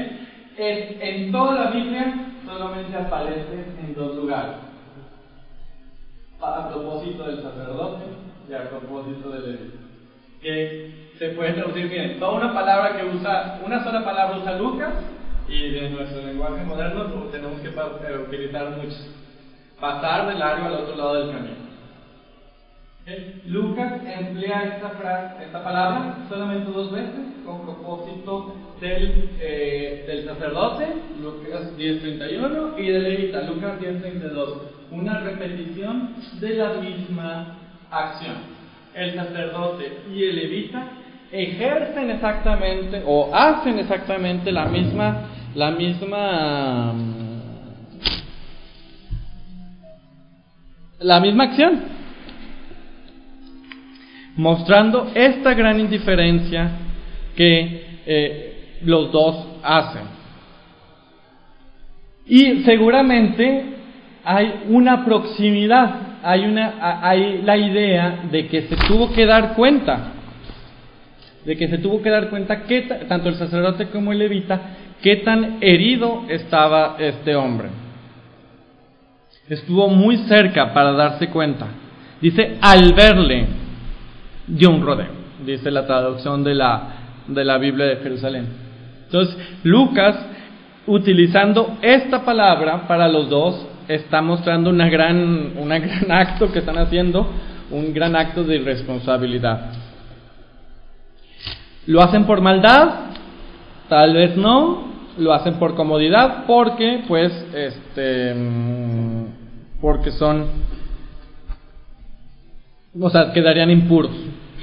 En, 0.57 1.01
en 1.01 1.31
toda 1.31 1.65
la 1.65 1.71
Biblia 1.71 2.13
solamente 2.45 2.95
aparece 2.97 3.65
en 3.79 3.93
dos 3.95 4.15
lugares. 4.15 4.55
A 6.41 6.69
propósito 6.69 7.23
del 7.23 7.41
sacerdote 7.41 8.05
y 8.49 8.53
a 8.53 8.69
propósito 8.69 9.29
del 9.31 9.51
levita. 9.51 9.77
Que 10.41 11.09
se 11.17 11.29
puede 11.29 11.53
traducir 11.53 11.89
bien. 11.89 12.19
Toda 12.19 12.33
una 12.33 12.53
palabra 12.53 12.95
que 12.95 13.05
usa, 13.05 13.59
una 13.65 13.83
sola 13.83 14.03
palabra 14.03 14.37
usa 14.37 14.57
Lucas 14.57 14.93
y 15.47 15.71
de 15.71 15.89
nuestro 15.89 16.21
lenguaje 16.21 16.63
moderno 16.63 17.05
tenemos 17.31 17.59
que 17.61 17.69
eh, 17.69 18.17
utilizar 18.27 18.69
muchos. 18.71 19.13
Pasar 19.79 20.27
del 20.27 20.39
largo 20.39 20.67
al 20.67 20.73
otro 20.73 20.95
lado 20.95 21.15
del 21.15 21.35
camino. 21.35 21.64
Lucas 23.45 24.01
emplea 24.03 24.63
esta, 24.63 24.89
frase, 24.89 25.45
esta 25.45 25.63
palabra 25.63 26.25
solamente 26.27 26.71
dos 26.71 26.91
veces 26.91 27.21
con 27.45 27.61
propósito 27.61 28.55
del, 28.81 29.29
eh, 29.39 30.05
del 30.07 30.25
sacerdote, 30.25 30.87
Lucas 31.21 31.77
10.31, 31.77 32.79
y 32.79 32.87
del 32.87 33.03
levita, 33.03 33.43
Lucas 33.43 33.79
10.32. 33.79 34.57
Una 34.89 35.19
repetición 35.19 36.15
de 36.39 36.49
la 36.55 36.73
misma 36.81 37.57
acción. 37.91 38.37
El 38.95 39.13
sacerdote 39.13 39.99
y 40.11 40.23
el 40.23 40.35
levita 40.37 40.87
ejercen 41.31 42.09
exactamente 42.09 43.03
o 43.05 43.29
hacen 43.35 43.77
exactamente 43.77 44.51
la 44.51 44.65
misma, 44.65 45.27
la 45.53 45.69
misma, 45.69 46.95
la 50.99 51.19
misma 51.19 51.43
acción 51.43 51.94
mostrando 54.35 55.11
esta 55.13 55.53
gran 55.53 55.79
indiferencia 55.79 56.71
que 57.35 57.85
eh, 58.05 58.77
los 58.83 59.11
dos 59.11 59.47
hacen. 59.63 60.03
Y 62.27 62.63
seguramente 62.63 63.63
hay 64.23 64.63
una 64.69 65.05
proximidad, 65.05 66.19
hay, 66.23 66.45
una, 66.45 66.99
hay 67.07 67.41
la 67.43 67.57
idea 67.57 68.23
de 68.31 68.47
que 68.47 68.63
se 68.63 68.75
tuvo 68.87 69.13
que 69.13 69.25
dar 69.25 69.53
cuenta, 69.53 70.11
de 71.45 71.55
que 71.55 71.67
se 71.67 71.77
tuvo 71.77 72.01
que 72.01 72.09
dar 72.09 72.29
cuenta 72.29 72.63
que 72.63 72.81
tanto 72.81 73.29
el 73.29 73.35
sacerdote 73.35 73.87
como 73.87 74.11
el 74.11 74.19
levita, 74.19 74.59
qué 75.01 75.17
tan 75.17 75.57
herido 75.61 76.23
estaba 76.27 76.95
este 76.99 77.35
hombre. 77.35 77.69
Estuvo 79.47 79.87
muy 79.89 80.17
cerca 80.27 80.73
para 80.73 80.93
darse 80.93 81.27
cuenta. 81.29 81.67
Dice, 82.19 82.57
al 82.61 82.93
verle, 82.93 83.45
dio 84.47 84.69
un 84.69 84.85
rodeo, 84.85 85.11
dice 85.45 85.71
la 85.71 85.85
traducción 85.85 86.43
de 86.43 86.55
la, 86.55 86.93
de 87.27 87.43
la 87.43 87.57
Biblia 87.57 87.85
de 87.85 87.97
Jerusalén. 87.97 88.47
Entonces, 89.05 89.37
Lucas, 89.63 90.15
utilizando 90.87 91.77
esta 91.81 92.23
palabra 92.23 92.87
para 92.87 93.07
los 93.07 93.29
dos, 93.29 93.67
está 93.87 94.21
mostrando 94.21 94.69
una 94.69 94.89
gran, 94.89 95.53
un 95.57 95.69
gran 95.69 96.11
acto 96.11 96.51
que 96.51 96.59
están 96.59 96.77
haciendo, 96.77 97.27
un 97.71 97.93
gran 97.93 98.15
acto 98.15 98.43
de 98.43 98.57
irresponsabilidad. 98.57 99.71
¿Lo 101.87 102.01
hacen 102.01 102.25
por 102.25 102.41
maldad? 102.41 103.11
Tal 103.89 104.13
vez 104.13 104.35
no. 104.35 104.95
Lo 105.17 105.33
hacen 105.33 105.53
por 105.55 105.75
comodidad 105.75 106.43
porque, 106.45 107.03
pues, 107.07 107.31
este, 107.53 108.33
mm, 108.33 109.25
porque 109.79 110.11
son, 110.11 110.45
o 112.99 113.09
sea, 113.09 113.31
quedarían 113.31 113.71
impuros 113.71 114.11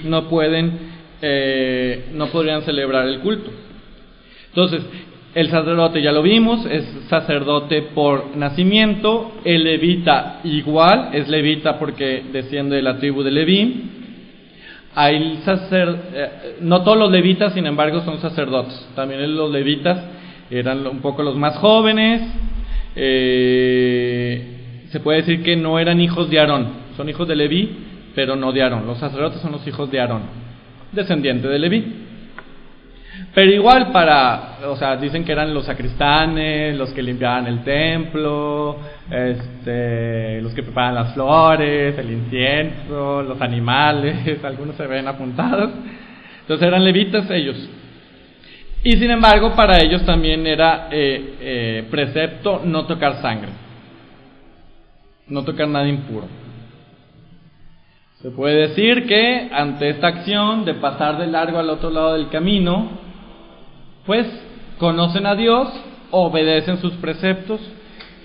no 0.05 0.29
pueden, 0.29 0.73
eh, 1.21 2.07
no 2.15 2.29
podrían 2.29 2.63
celebrar 2.63 3.07
el 3.07 3.21
culto. 3.21 3.51
Entonces, 4.49 4.83
el 5.35 5.49
sacerdote 5.49 6.03
ya 6.03 6.13
lo 6.13 6.23
vimos, 6.23 6.67
es 6.67 6.85
sacerdote 7.09 7.83
por 7.95 8.37
nacimiento, 8.37 9.33
el 9.45 9.65
levita 9.65 10.41
igual, 10.45 11.09
es 11.15 11.29
levita 11.29 11.79
porque 11.79 12.23
desciende 12.33 12.77
de 12.77 12.83
la 12.83 12.99
tribu 12.99 13.23
de 13.23 13.31
Leví. 13.31 13.91
Hay 14.95 15.41
sacer, 15.43 15.97
eh, 16.13 16.57
no 16.61 16.83
todos 16.83 16.99
los 16.99 17.11
levitas, 17.11 17.55
sin 17.55 17.65
embargo, 17.65 18.03
son 18.03 18.21
sacerdotes. 18.21 18.89
También 18.95 19.35
los 19.35 19.51
levitas 19.51 20.05
eran 20.51 20.87
un 20.87 21.01
poco 21.01 21.23
los 21.23 21.35
más 21.35 21.57
jóvenes. 21.57 22.21
Eh, 22.95 24.53
se 24.91 25.01
puede 25.01 25.23
decir 25.23 25.43
que 25.43 25.57
no 25.57 25.79
eran 25.79 25.99
hijos 25.99 26.29
de 26.29 26.41
Aarón, 26.41 26.69
son 26.95 27.09
hijos 27.09 27.27
de 27.27 27.37
Leví, 27.37 27.71
pero 28.15 28.37
no 28.37 28.53
de 28.53 28.63
Aarón. 28.63 28.87
Los 28.87 28.99
sacerdotes 28.99 29.41
son 29.41 29.53
los 29.53 29.67
hijos 29.67 29.91
de 29.91 30.01
Aarón, 30.01 30.23
descendiente 30.93 31.49
de 31.49 31.59
Leví. 31.59 32.09
Pero 33.35 33.51
igual 33.51 33.93
para, 33.93 34.59
o 34.67 34.77
sea, 34.77 34.97
dicen 34.97 35.25
que 35.25 35.33
eran 35.33 35.55
los 35.55 35.65
sacristanes, 35.65 36.77
los 36.77 36.91
que 36.91 37.03
limpiaban 37.03 37.47
el 37.47 37.63
templo, 37.63 38.79
este, 39.11 40.41
los 40.43 40.53
que 40.53 40.63
preparaban 40.63 40.95
las 40.95 41.15
flores, 41.15 41.99
el 41.99 42.11
incienso, 42.11 43.23
los 43.23 43.41
animales, 43.41 44.39
algunos 44.45 44.77
se 44.77 44.87
ven 44.87 45.09
apuntados. 45.09 45.71
Entonces 46.41 46.67
eran 46.67 46.85
levitas 46.85 47.31
ellos. 47.31 47.57
Y 48.85 48.93
sin 48.93 49.11
embargo, 49.11 49.55
para 49.55 49.81
ellos 49.81 50.05
también 50.05 50.47
era 50.47 50.89
eh, 50.91 51.35
eh, 51.41 51.85
precepto 51.91 52.63
no 52.65 52.85
tocar 52.85 53.23
sangre, 53.23 53.51
no 55.29 55.45
tocar 55.45 55.69
nada 55.69 55.87
impuro. 55.87 56.27
Se 58.23 58.31
puede 58.31 58.69
decir 58.69 59.07
que 59.09 59.51
ante 59.53 59.89
esta 59.89 60.07
acción 60.07 60.65
de 60.65 60.75
pasar 60.75 61.19
de 61.19 61.27
largo 61.27 61.59
al 61.59 61.69
otro 61.69 61.91
lado 61.91 62.13
del 62.13 62.29
camino, 62.29 62.89
pues 64.07 64.29
conocen 64.79 65.27
a 65.27 65.35
Dios, 65.35 65.69
obedecen 66.13 66.79
sus 66.79 66.93
preceptos, 66.95 67.61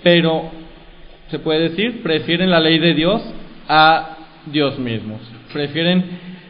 pero 0.04 0.50
se 1.30 1.40
puede 1.40 1.70
decir, 1.70 2.00
prefieren 2.04 2.48
la 2.48 2.60
ley 2.60 2.78
de 2.78 2.94
Dios 2.94 3.22
a 3.68 4.18
Dios 4.46 4.78
mismos. 4.78 5.20
Prefieren 5.52 6.04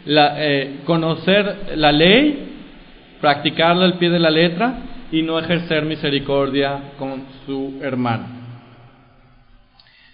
eh, 0.07 0.81
conocer 0.85 1.73
la 1.77 1.91
ley, 1.91 2.53
practicarla 3.19 3.87
al 3.87 3.95
pie 3.95 4.11
de 4.11 4.19
la 4.19 4.31
letra 4.31 4.75
y 5.11 5.23
no 5.23 5.39
ejercer 5.39 5.87
misericordia 5.87 6.93
con 6.99 7.25
su 7.47 7.81
hermano. 7.83 8.38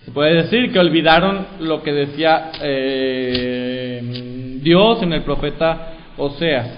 Se 0.05 0.11
puede 0.11 0.43
decir 0.43 0.71
que 0.71 0.79
olvidaron 0.79 1.47
lo 1.61 1.83
que 1.83 1.93
decía 1.93 2.53
eh, 2.61 4.03
Dios 4.61 5.03
en 5.03 5.14
el 5.14 5.23
profeta 5.23 5.95
Oseas, 6.19 6.69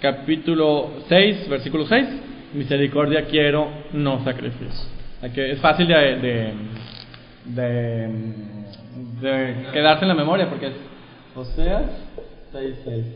capítulo 0.00 0.90
6, 1.08 1.48
versículo 1.48 1.86
6. 1.86 2.08
Misericordia 2.54 3.26
quiero, 3.26 3.68
no 3.92 4.24
sacrificio. 4.24 4.90
Es 5.22 5.60
fácil 5.60 5.86
de, 5.86 6.54
quedarse 9.72 10.02
en 10.02 10.08
la 10.08 10.14
memoria 10.14 10.48
porque 10.48 10.66
es 10.66 10.74
Oseas 11.36 11.84
6, 12.52 12.74
6. 12.84 13.06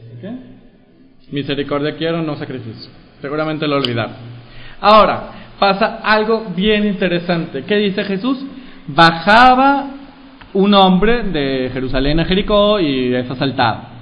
Misericordia 1.33 1.97
quiero, 1.97 2.23
no 2.23 2.37
sacrificio. 2.37 2.89
Seguramente 3.21 3.67
lo 3.67 3.77
olvidaron. 3.77 4.15
Ahora, 4.81 5.31
pasa 5.59 5.97
algo 6.05 6.53
bien 6.55 6.87
interesante. 6.87 7.65
¿Qué 7.65 7.75
dice 7.77 8.05
Jesús? 8.05 8.45
Bajaba 8.89 9.87
un 10.55 10.75
hombre 10.75 11.23
de 11.25 11.71
Jerusalén 11.73 12.21
a 12.21 12.25
Jericó 12.25 12.81
y 12.81 13.15
es 13.15 13.31
asaltado. 13.31 13.97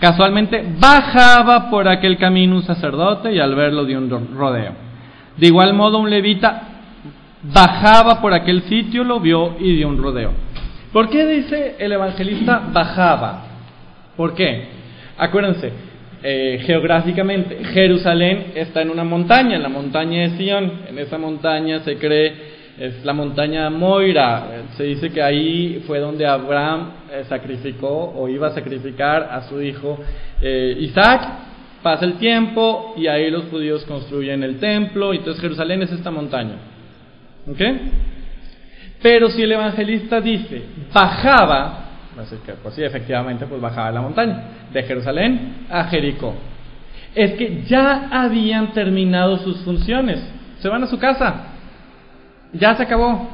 Casualmente 0.00 0.64
bajaba 0.78 1.70
por 1.70 1.88
aquel 1.88 2.18
camino 2.18 2.56
un 2.56 2.62
sacerdote 2.62 3.32
y 3.32 3.38
al 3.38 3.54
verlo 3.54 3.84
dio 3.84 3.98
un 3.98 4.36
rodeo. 4.36 4.72
De 5.36 5.46
igual 5.46 5.72
modo 5.74 5.98
un 5.98 6.10
levita 6.10 6.62
bajaba 7.42 8.20
por 8.20 8.32
aquel 8.32 8.62
sitio, 8.62 9.04
lo 9.04 9.20
vio 9.20 9.56
y 9.58 9.76
dio 9.76 9.88
un 9.88 10.02
rodeo. 10.02 10.32
¿Por 10.92 11.08
qué 11.08 11.26
dice 11.26 11.76
el 11.78 11.92
evangelista 11.92 12.62
bajaba? 12.72 13.44
¿Por 14.16 14.34
qué? 14.34 14.68
Acuérdense, 15.18 15.72
eh, 16.22 16.62
geográficamente 16.64 17.64
Jerusalén 17.64 18.52
está 18.54 18.82
en 18.82 18.90
una 18.90 19.04
montaña, 19.04 19.56
en 19.56 19.62
la 19.62 19.68
montaña 19.68 20.22
de 20.22 20.30
Sion. 20.36 20.72
En 20.88 20.98
esa 20.98 21.18
montaña 21.18 21.80
se 21.80 21.96
cree 21.96 22.53
es 22.78 23.04
la 23.04 23.12
montaña 23.12 23.70
Moira. 23.70 24.64
Se 24.76 24.84
dice 24.84 25.10
que 25.10 25.22
ahí 25.22 25.82
fue 25.86 26.00
donde 26.00 26.26
Abraham 26.26 26.90
eh, 27.10 27.24
sacrificó 27.28 28.12
o 28.16 28.28
iba 28.28 28.48
a 28.48 28.50
sacrificar 28.50 29.28
a 29.30 29.42
su 29.42 29.60
hijo 29.60 29.98
eh, 30.40 30.76
Isaac. 30.80 31.22
Pasa 31.82 32.04
el 32.04 32.14
tiempo 32.14 32.94
y 32.96 33.06
ahí 33.06 33.30
los 33.30 33.44
judíos 33.44 33.84
construyen 33.84 34.42
el 34.42 34.58
templo. 34.58 35.12
Y 35.14 35.18
entonces 35.18 35.40
Jerusalén 35.40 35.82
es 35.82 35.92
esta 35.92 36.10
montaña. 36.10 36.56
¿Ok? 37.48 37.60
Pero 39.02 39.28
si 39.28 39.42
el 39.42 39.52
evangelista 39.52 40.18
dice, 40.20 40.62
bajaba, 40.92 41.84
pues 42.62 42.74
sí, 42.74 42.82
efectivamente, 42.82 43.44
pues 43.44 43.60
bajaba 43.60 43.90
la 43.90 44.00
montaña, 44.00 44.44
de 44.72 44.82
Jerusalén 44.82 45.66
a 45.68 45.84
Jericó. 45.84 46.34
Es 47.14 47.32
que 47.34 47.64
ya 47.64 48.08
habían 48.10 48.72
terminado 48.72 49.36
sus 49.38 49.58
funciones, 49.58 50.20
se 50.58 50.68
van 50.70 50.84
a 50.84 50.86
su 50.86 50.98
casa, 50.98 51.53
ya 52.54 52.74
se 52.76 52.82
acabó. 52.82 53.28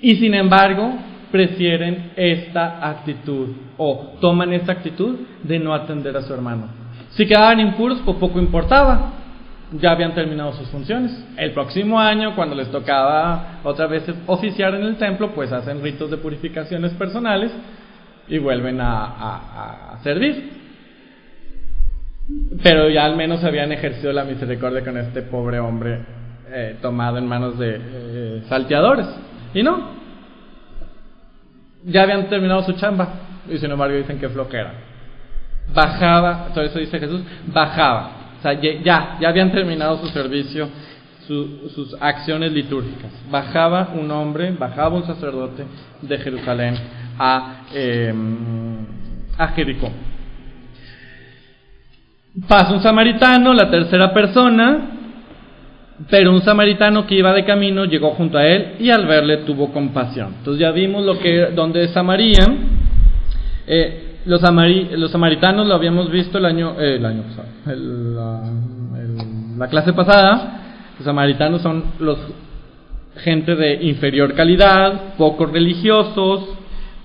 Y 0.00 0.16
sin 0.16 0.34
embargo, 0.34 0.92
prefieren 1.30 2.12
esta 2.16 2.88
actitud 2.88 3.48
o 3.76 4.14
toman 4.20 4.52
esta 4.52 4.72
actitud 4.72 5.18
de 5.42 5.58
no 5.58 5.74
atender 5.74 6.16
a 6.16 6.22
su 6.22 6.32
hermano. 6.32 6.68
Si 7.10 7.26
quedaban 7.26 7.60
impuros, 7.60 8.00
pues 8.04 8.16
poco 8.18 8.38
importaba, 8.38 9.12
ya 9.72 9.92
habían 9.92 10.14
terminado 10.14 10.52
sus 10.52 10.68
funciones. 10.68 11.24
El 11.36 11.52
próximo 11.52 11.98
año, 11.98 12.34
cuando 12.34 12.54
les 12.54 12.70
tocaba 12.70 13.60
otra 13.64 13.86
vez 13.86 14.04
oficiar 14.26 14.74
en 14.74 14.82
el 14.82 14.96
templo, 14.96 15.32
pues 15.34 15.52
hacen 15.52 15.82
ritos 15.82 16.10
de 16.10 16.18
purificaciones 16.18 16.92
personales 16.92 17.52
y 18.28 18.38
vuelven 18.38 18.78
a, 18.80 19.98
servir. 20.02 20.50
Pero 22.62 22.88
ya 22.88 23.04
al 23.04 23.16
menos 23.16 23.44
habían 23.44 23.72
ejercido 23.72 24.12
la 24.12 24.24
misericordia 24.24 24.84
con 24.84 24.96
este 24.96 25.22
pobre 25.22 25.58
hombre 25.58 26.13
eh, 26.48 26.76
tomado 26.80 27.18
en 27.18 27.26
manos 27.26 27.58
de 27.58 27.80
eh, 27.80 28.42
salteadores. 28.48 29.06
Y 29.54 29.62
no, 29.62 29.90
ya 31.84 32.02
habían 32.02 32.28
terminado 32.28 32.62
su 32.62 32.72
chamba 32.72 33.08
y 33.48 33.58
sin 33.58 33.70
embargo 33.70 33.96
dicen 33.96 34.18
que 34.18 34.28
flojera. 34.28 34.74
Bajaba, 35.74 36.48
todo 36.52 36.64
eso 36.64 36.78
dice 36.78 36.98
Jesús, 36.98 37.22
bajaba 37.46 38.24
sea, 38.44 38.60
ya, 38.60 39.18
ya 39.20 39.28
habían 39.28 39.50
terminado 39.50 39.98
su 39.98 40.08
servicio, 40.08 40.68
sus 41.26 41.96
acciones 42.00 42.52
litúrgicas. 42.52 43.10
Bajaba 43.30 43.94
un 43.94 44.10
hombre, 44.10 44.52
bajaba 44.52 44.94
un 44.94 45.06
sacerdote 45.06 45.64
de 46.02 46.18
Jerusalén 46.18 46.76
a, 47.18 47.64
em, 47.72 48.86
a 49.38 49.48
Jericó. 49.48 49.90
Pasa 52.46 52.74
un 52.74 52.82
samaritano, 52.82 53.54
la 53.54 53.70
tercera 53.70 54.12
persona, 54.12 54.90
pero 56.10 56.32
un 56.32 56.42
samaritano 56.42 57.06
que 57.06 57.14
iba 57.14 57.32
de 57.32 57.44
camino 57.44 57.84
llegó 57.84 58.10
junto 58.10 58.36
a 58.36 58.46
él 58.46 58.76
y 58.80 58.90
al 58.90 59.06
verle 59.06 59.38
tuvo 59.38 59.72
compasión. 59.72 60.34
Entonces 60.38 60.60
ya 60.60 60.72
vimos 60.72 61.04
lo 61.04 61.18
que 61.18 61.50
donde 61.54 61.84
es 61.84 61.92
Samaria. 61.92 62.46
Eh, 63.66 64.18
los, 64.26 64.42
los 64.42 65.10
samaritanos 65.10 65.66
lo 65.66 65.74
habíamos 65.74 66.10
visto 66.10 66.38
el 66.38 66.46
año, 66.46 66.74
eh, 66.80 66.96
el 66.96 67.04
año 67.04 67.22
pasado, 67.22 67.46
la, 69.58 69.68
clase 69.68 69.92
pasada. 69.92 70.60
Los 70.96 71.04
samaritanos 71.04 71.62
son 71.62 71.84
los 72.00 72.18
gente 73.16 73.54
de 73.54 73.84
inferior 73.84 74.34
calidad, 74.34 75.14
poco 75.16 75.46
religiosos, 75.46 76.48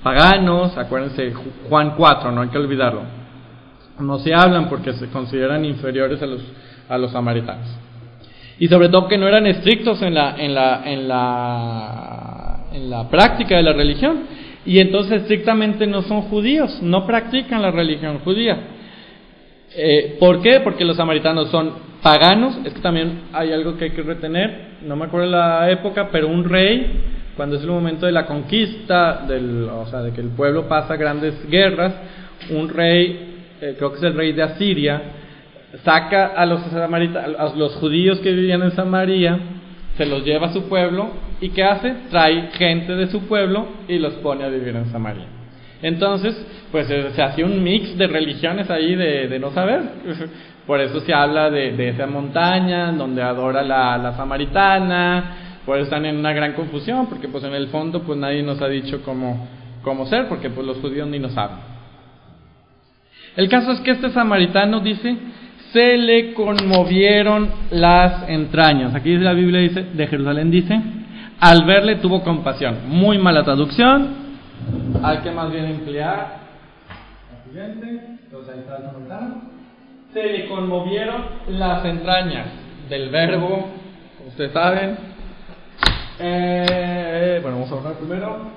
paganos. 0.01 0.75
Acuérdense, 0.77 1.33
Juan 1.69 1.93
4, 1.95 2.31
no 2.31 2.41
hay 2.41 2.49
que 2.49 2.57
olvidarlo. 2.57 3.01
No 3.99 4.17
se 4.17 4.33
hablan 4.33 4.67
porque 4.69 4.93
se 4.93 5.07
consideran 5.09 5.63
inferiores 5.65 6.21
a 6.23 6.25
los, 6.25 6.41
a 6.87 6.97
los 6.97 7.11
samaritanos. 7.11 7.67
Y 8.59 8.67
sobre 8.67 8.89
todo 8.89 9.07
que 9.07 9.17
no 9.17 9.27
eran 9.27 9.47
estrictos 9.47 10.01
en 10.01 10.13
la, 10.13 10.35
en 10.37 10.53
la, 10.53 10.81
en 10.85 11.07
la, 11.07 12.59
en 12.73 12.89
la 12.89 13.09
práctica 13.09 13.55
de 13.55 13.63
la 13.63 13.73
religión 13.73 14.19
y 14.65 14.79
entonces 14.79 15.21
estrictamente 15.21 15.87
no 15.87 16.01
son 16.03 16.23
judíos, 16.23 16.81
no 16.81 17.07
practican 17.07 17.61
la 17.61 17.71
religión 17.71 18.19
judía. 18.19 18.57
Eh, 19.75 20.17
¿Por 20.19 20.41
qué? 20.41 20.59
Porque 20.59 20.83
los 20.83 20.97
samaritanos 20.97 21.49
son 21.49 21.73
paganos, 22.01 22.57
es 22.65 22.73
que 22.73 22.81
también 22.81 23.21
hay 23.33 23.51
algo 23.51 23.77
que 23.77 23.85
hay 23.85 23.91
que 23.91 24.01
retener, 24.01 24.77
no 24.85 24.95
me 24.95 25.05
acuerdo 25.05 25.27
la 25.27 25.69
época, 25.71 26.09
pero 26.11 26.27
un 26.27 26.43
rey, 26.43 27.01
cuando 27.35 27.55
es 27.55 27.63
el 27.63 27.69
momento 27.69 28.05
de 28.05 28.11
la 28.11 28.25
conquista, 28.25 29.25
del, 29.27 29.63
o 29.69 29.85
sea, 29.87 30.01
de 30.01 30.11
que 30.11 30.21
el 30.21 30.29
pueblo 30.29 30.67
pasa 30.67 30.95
grandes 30.95 31.49
guerras, 31.49 31.93
un 32.49 32.69
rey, 32.69 33.37
eh, 33.61 33.75
creo 33.77 33.91
que 33.91 33.97
es 33.97 34.03
el 34.03 34.15
rey 34.15 34.33
de 34.33 34.43
Asiria, 34.43 35.01
saca 35.83 36.27
a 36.27 36.45
los, 36.45 36.61
a 36.73 37.53
los 37.55 37.75
judíos 37.75 38.19
que 38.19 38.31
vivían 38.31 38.63
en 38.63 38.71
Samaria, 38.71 39.39
se 39.97 40.05
los 40.05 40.23
lleva 40.23 40.47
a 40.47 40.53
su 40.53 40.67
pueblo 40.69 41.09
y 41.41 41.49
¿qué 41.49 41.63
hace? 41.63 41.93
Trae 42.09 42.49
gente 42.53 42.95
de 42.95 43.07
su 43.07 43.27
pueblo 43.27 43.67
y 43.87 43.99
los 43.99 44.13
pone 44.15 44.43
a 44.43 44.47
vivir 44.47 44.75
en 44.75 44.85
Samaria. 44.91 45.25
Entonces, 45.81 46.35
pues 46.71 46.89
eh, 46.89 47.11
se 47.15 47.21
hace 47.21 47.43
un 47.43 47.63
mix 47.63 47.97
de 47.97 48.07
religiones 48.07 48.69
ahí 48.69 48.95
de, 48.95 49.39
no 49.39 49.51
saber. 49.51 49.81
Por 50.67 50.81
eso 50.81 50.99
se 51.01 51.13
habla 51.13 51.49
de, 51.49 51.89
esa 51.89 52.05
montaña 52.05 52.91
donde 52.91 53.21
adora 53.21 53.63
la, 53.63 53.97
la, 53.97 54.15
samaritana, 54.15 55.35
por 55.65 55.77
eso 55.77 55.85
están 55.85 56.05
en 56.05 56.17
una 56.17 56.31
gran 56.31 56.53
confusión, 56.53 57.07
porque 57.07 57.27
pues 57.27 57.43
en 57.43 57.55
el 57.55 57.69
fondo 57.69 58.03
pues 58.03 58.19
nadie 58.19 58.43
nos 58.43 58.61
ha 58.61 58.67
dicho 58.67 59.01
cómo, 59.03 59.47
cómo 59.81 60.05
ser, 60.05 60.27
porque 60.27 60.51
pues 60.51 60.67
los 60.67 60.77
judíos 60.77 61.07
ni 61.07 61.17
nos 61.17 61.33
saben. 61.33 61.57
El 63.35 63.49
caso 63.49 63.71
es 63.71 63.79
que 63.79 63.91
este 63.91 64.11
samaritano 64.11 64.79
dice 64.81 65.17
se 65.73 65.97
le 65.97 66.33
conmovieron 66.33 67.49
las 67.71 68.27
entrañas. 68.29 68.95
Aquí 68.95 69.15
la 69.17 69.33
Biblia 69.33 69.59
dice, 69.59 69.83
de 69.83 70.07
Jerusalén 70.07 70.49
dice, 70.49 70.79
al 71.39 71.65
verle 71.65 71.97
tuvo 71.97 72.23
compasión. 72.23 72.87
Muy 72.87 73.17
mala 73.17 73.43
traducción. 73.43 74.29
Hay 75.03 75.19
que 75.19 75.31
más 75.31 75.51
bien 75.51 75.65
emplear. 75.65 76.39
Se 80.13 80.23
le 80.23 80.47
conmovieron 80.47 81.21
las 81.49 81.85
entrañas 81.85 82.47
del 82.89 83.09
verbo, 83.09 83.69
como 84.17 84.29
ustedes 84.29 84.51
saben. 84.51 84.97
Eh, 86.19 87.39
bueno, 87.41 87.59
vamos 87.59 87.71
a 87.71 87.77
hablar 87.77 87.93
primero. 87.93 88.51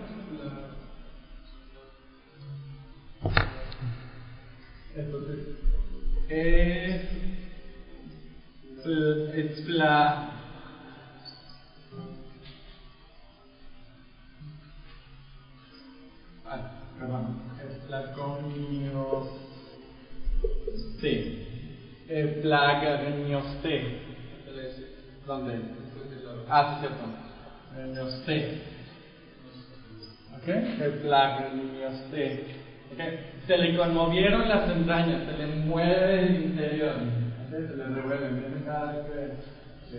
Entonces, 4.96 5.71
es, 6.28 7.00
es 8.84 9.68
la 9.68 10.30
ah, 16.46 16.60
perdón, 16.98 17.40
es 17.64 17.90
la 17.90 18.12
conios 18.12 19.26
sí, 21.00 21.38
es 22.08 22.40
plagarnioste 22.40 24.02
¿dónde? 25.26 25.60
ah, 26.48 26.74
sí, 26.74 26.80
cierto 26.80 27.04
Granioste 27.74 28.60
ok, 30.36 30.48
el 30.48 30.92
se 33.46 33.58
le 33.58 33.76
conmovieron 33.76 34.48
las 34.48 34.68
entrañas, 34.70 35.22
se 35.24 35.38
le 35.38 35.46
mueve 35.46 36.20
el 36.20 36.44
interior, 36.44 36.94
se 37.50 37.76
le 37.76 37.84
revuelven. 37.84 38.62
Cada 38.64 38.92
vez 38.92 39.06
que, 39.90 39.96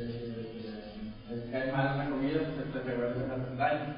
que, 1.30 1.52
cae 1.52 1.72
mal 1.72 1.96
una 1.96 2.10
comida, 2.10 2.40
pues 2.56 2.68
se 2.72 2.90
le 2.90 2.96
revuelven 2.96 3.30
las 3.30 3.50
entrañas. 3.50 3.96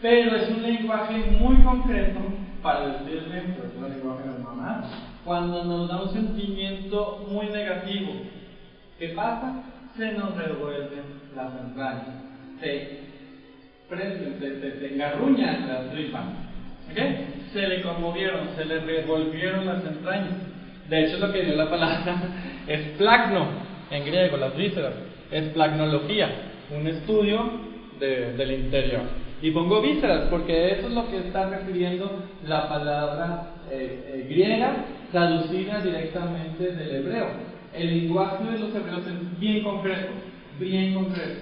Pero 0.00 0.36
es 0.36 0.48
un 0.50 0.62
lenguaje 0.62 1.16
muy 1.40 1.62
concreto 1.62 2.20
para 2.62 2.98
decirle, 2.98 3.54
pero 3.54 3.68
es 3.68 3.76
un 3.76 3.88
lenguaje 3.88 4.28
de 4.28 4.38
mamá, 4.38 4.84
cuando 5.24 5.64
nos 5.64 5.88
da 5.88 6.02
un 6.02 6.12
sentimiento 6.12 7.26
muy 7.30 7.46
negativo. 7.46 8.12
¿Qué 8.98 9.08
pasa? 9.08 9.62
Se 9.96 10.12
nos 10.12 10.36
revuelven 10.36 11.04
las 11.34 11.52
entrañas, 11.60 12.06
se 12.60 13.00
prenden, 13.88 14.38
se, 14.40 14.60
se, 14.60 14.78
se 14.78 14.94
engarruñan 14.94 15.68
las 15.68 15.90
tripas. 15.90 16.24
¿Okay? 16.90 17.34
se 17.54 17.68
le 17.68 17.82
conmovieron, 17.82 18.48
se 18.56 18.64
le 18.64 18.80
revolvieron 18.80 19.64
las 19.64 19.82
entrañas. 19.86 20.34
De 20.90 21.04
hecho, 21.04 21.18
lo 21.18 21.32
que 21.32 21.44
dio 21.44 21.54
la 21.54 21.70
palabra 21.70 22.16
es 22.66 22.80
plagno, 22.98 23.46
en 23.90 24.04
griego, 24.04 24.36
las 24.36 24.56
vísceras, 24.56 24.92
es 25.30 25.44
plagnología, 25.50 26.28
un 26.76 26.86
estudio 26.86 27.74
del 28.00 28.50
interior. 28.50 29.02
Y 29.40 29.50
pongo 29.52 29.80
vísceras 29.80 30.26
porque 30.30 30.72
eso 30.72 30.88
es 30.88 30.92
lo 30.92 31.08
que 31.08 31.18
está 31.18 31.48
refiriendo 31.48 32.24
la 32.46 32.68
palabra 32.68 33.50
eh, 33.70 34.04
eh, 34.08 34.26
griega 34.28 34.84
traducida 35.12 35.80
directamente 35.80 36.72
del 36.72 36.96
hebreo. 36.96 37.28
El 37.72 37.86
lenguaje 37.86 38.44
de 38.44 38.58
los 38.58 38.74
hebreos 38.74 39.06
es 39.06 39.40
bien 39.40 39.62
concreto, 39.62 40.12
bien 40.58 40.94
concreto. 40.94 41.40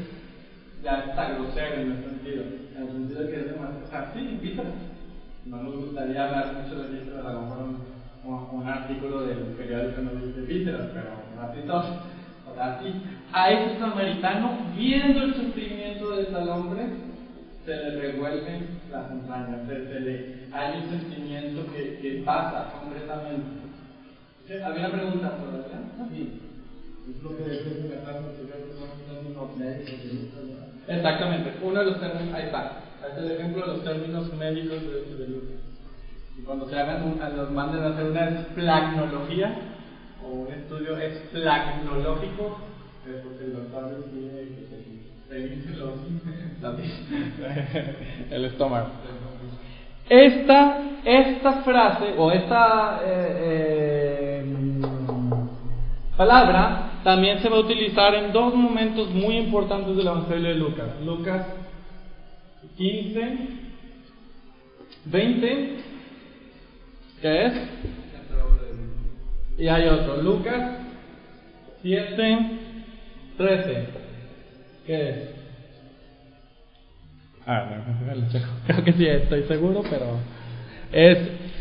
Ya 0.82 1.04
está 1.08 1.34
grosero 1.34 1.74
en 1.80 1.92
el 1.92 2.04
sentido, 2.04 2.42
en 2.76 2.82
el 2.82 2.88
sentido 2.88 3.22
de 3.22 3.30
que 3.30 3.36
es 3.40 3.46
demasiado, 3.46 4.06
sí, 4.14 4.38
vísceras 4.42 4.91
no 5.46 5.62
nos 5.62 5.76
gustaría 5.76 6.24
hablar 6.24 6.54
mucho 6.54 6.82
de 6.82 6.98
vísceras, 6.98 7.26
a 7.26 7.32
lo 7.32 7.42
mejor 7.42 7.58
un, 8.24 8.60
un, 8.60 8.68
artículo 8.68 9.22
del 9.22 9.38
periódico 9.56 10.02
no 10.02 10.24
dice 10.24 10.40
vísceras, 10.42 10.88
pero 10.92 11.10
así 11.42 11.66
son. 11.66 12.12
Así, 12.58 12.92
a 13.32 13.50
ese 13.50 13.78
samaritano, 13.78 14.58
viendo 14.76 15.22
el 15.22 15.34
sufrimiento 15.34 16.10
de 16.10 16.24
tal 16.24 16.48
hombre, 16.50 16.86
se 17.64 17.74
le 17.74 18.00
revuelven 18.00 18.68
las 18.90 19.10
entrañas, 19.10 19.66
se, 19.66 20.00
le, 20.00 20.48
hay 20.52 20.82
un 20.82 20.90
sentimiento 20.90 21.72
que, 21.72 21.98
que 21.98 22.22
pasa 22.24 22.72
concretamente. 22.78 23.62
¿Había 24.64 24.80
una 24.80 24.92
pregunta 24.92 25.36
por 25.38 25.48
allá? 25.54 26.08
Sí. 26.12 26.40
Exactamente, 30.88 31.52
uno 31.62 31.80
de 31.80 31.86
los 31.86 32.00
términos, 32.00 32.34
ahí 32.34 32.44
está, 32.44 32.81
este 33.08 33.20
es 33.20 33.24
el 33.26 33.32
ejemplo 33.32 33.66
de 33.66 33.72
los 33.72 33.84
términos 33.84 34.32
médicos 34.34 34.80
de, 34.82 35.16
de 35.16 35.28
Lucas. 35.28 35.60
Y 36.38 36.42
cuando 36.42 36.68
se 36.68 36.78
hagan 36.78 37.02
un, 37.02 37.36
los 37.36 37.50
manden 37.50 37.82
a 37.82 37.88
hacer 37.88 38.10
una 38.10 38.28
esplagnología 38.28 39.54
o 40.24 40.28
un 40.28 40.52
estudio 40.52 40.96
esplagnológico, 40.96 42.58
es 43.06 43.16
porque 43.22 43.44
el 43.44 43.54
doctor 43.54 44.04
tiene 44.12 44.48
que 44.54 44.66
se 44.68 44.82
los, 45.76 45.94
el 48.30 48.44
estómago. 48.44 48.88
Esta, 50.08 50.78
esta 51.04 51.52
frase 51.62 52.14
o 52.18 52.30
esta 52.30 53.00
eh, 53.04 54.44
eh, 54.44 54.44
palabra 56.16 56.90
también 57.02 57.40
se 57.40 57.48
va 57.48 57.56
a 57.56 57.60
utilizar 57.60 58.14
en 58.14 58.32
dos 58.32 58.54
momentos 58.54 59.10
muy 59.10 59.38
importantes 59.38 59.96
del 59.96 60.06
Evangelio 60.06 60.48
de 60.48 60.54
Lucas. 60.54 60.88
Lucas 61.04 61.46
15, 62.76 63.38
20, 65.04 65.76
¿qué 67.20 67.46
es? 67.46 67.52
Y 69.58 69.68
hay 69.68 69.86
otro, 69.88 70.22
Lucas 70.22 70.78
7, 71.82 72.38
13, 73.36 73.86
¿qué 74.86 75.08
es? 75.08 75.16
Ah, 77.46 77.84
creo 78.66 78.84
que 78.84 78.92
sí, 78.92 79.06
estoy 79.06 79.42
seguro, 79.44 79.82
pero 79.88 80.18
es 80.92 81.18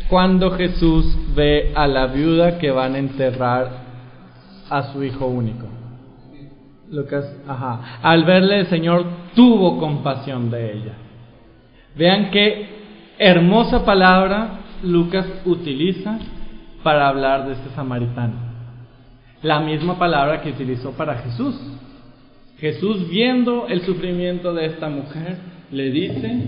cuando 0.08 0.50
Jesús 0.52 1.16
ve 1.34 1.72
a 1.74 1.86
la 1.86 2.06
viuda 2.06 2.58
que 2.58 2.70
van 2.70 2.94
a 2.94 2.98
enterrar 2.98 3.70
a 4.70 4.92
su 4.92 5.02
hijo 5.02 5.26
único. 5.26 5.81
Lucas, 6.92 7.24
ajá. 7.48 7.98
Al 8.02 8.24
verle 8.24 8.60
el 8.60 8.66
Señor 8.66 9.06
tuvo 9.34 9.78
compasión 9.78 10.50
de 10.50 10.74
ella. 10.74 10.92
Vean 11.96 12.30
qué 12.30 12.66
hermosa 13.18 13.84
palabra 13.84 14.60
Lucas 14.82 15.26
utiliza 15.46 16.18
para 16.82 17.08
hablar 17.08 17.46
de 17.46 17.54
este 17.54 17.70
samaritano. 17.70 18.34
La 19.42 19.60
misma 19.60 19.98
palabra 19.98 20.42
que 20.42 20.50
utilizó 20.50 20.92
para 20.92 21.14
Jesús. 21.16 21.58
Jesús 22.58 23.08
viendo 23.08 23.66
el 23.68 23.80
sufrimiento 23.80 24.52
de 24.52 24.66
esta 24.66 24.88
mujer, 24.88 25.38
le 25.70 25.90
dice, 25.90 26.42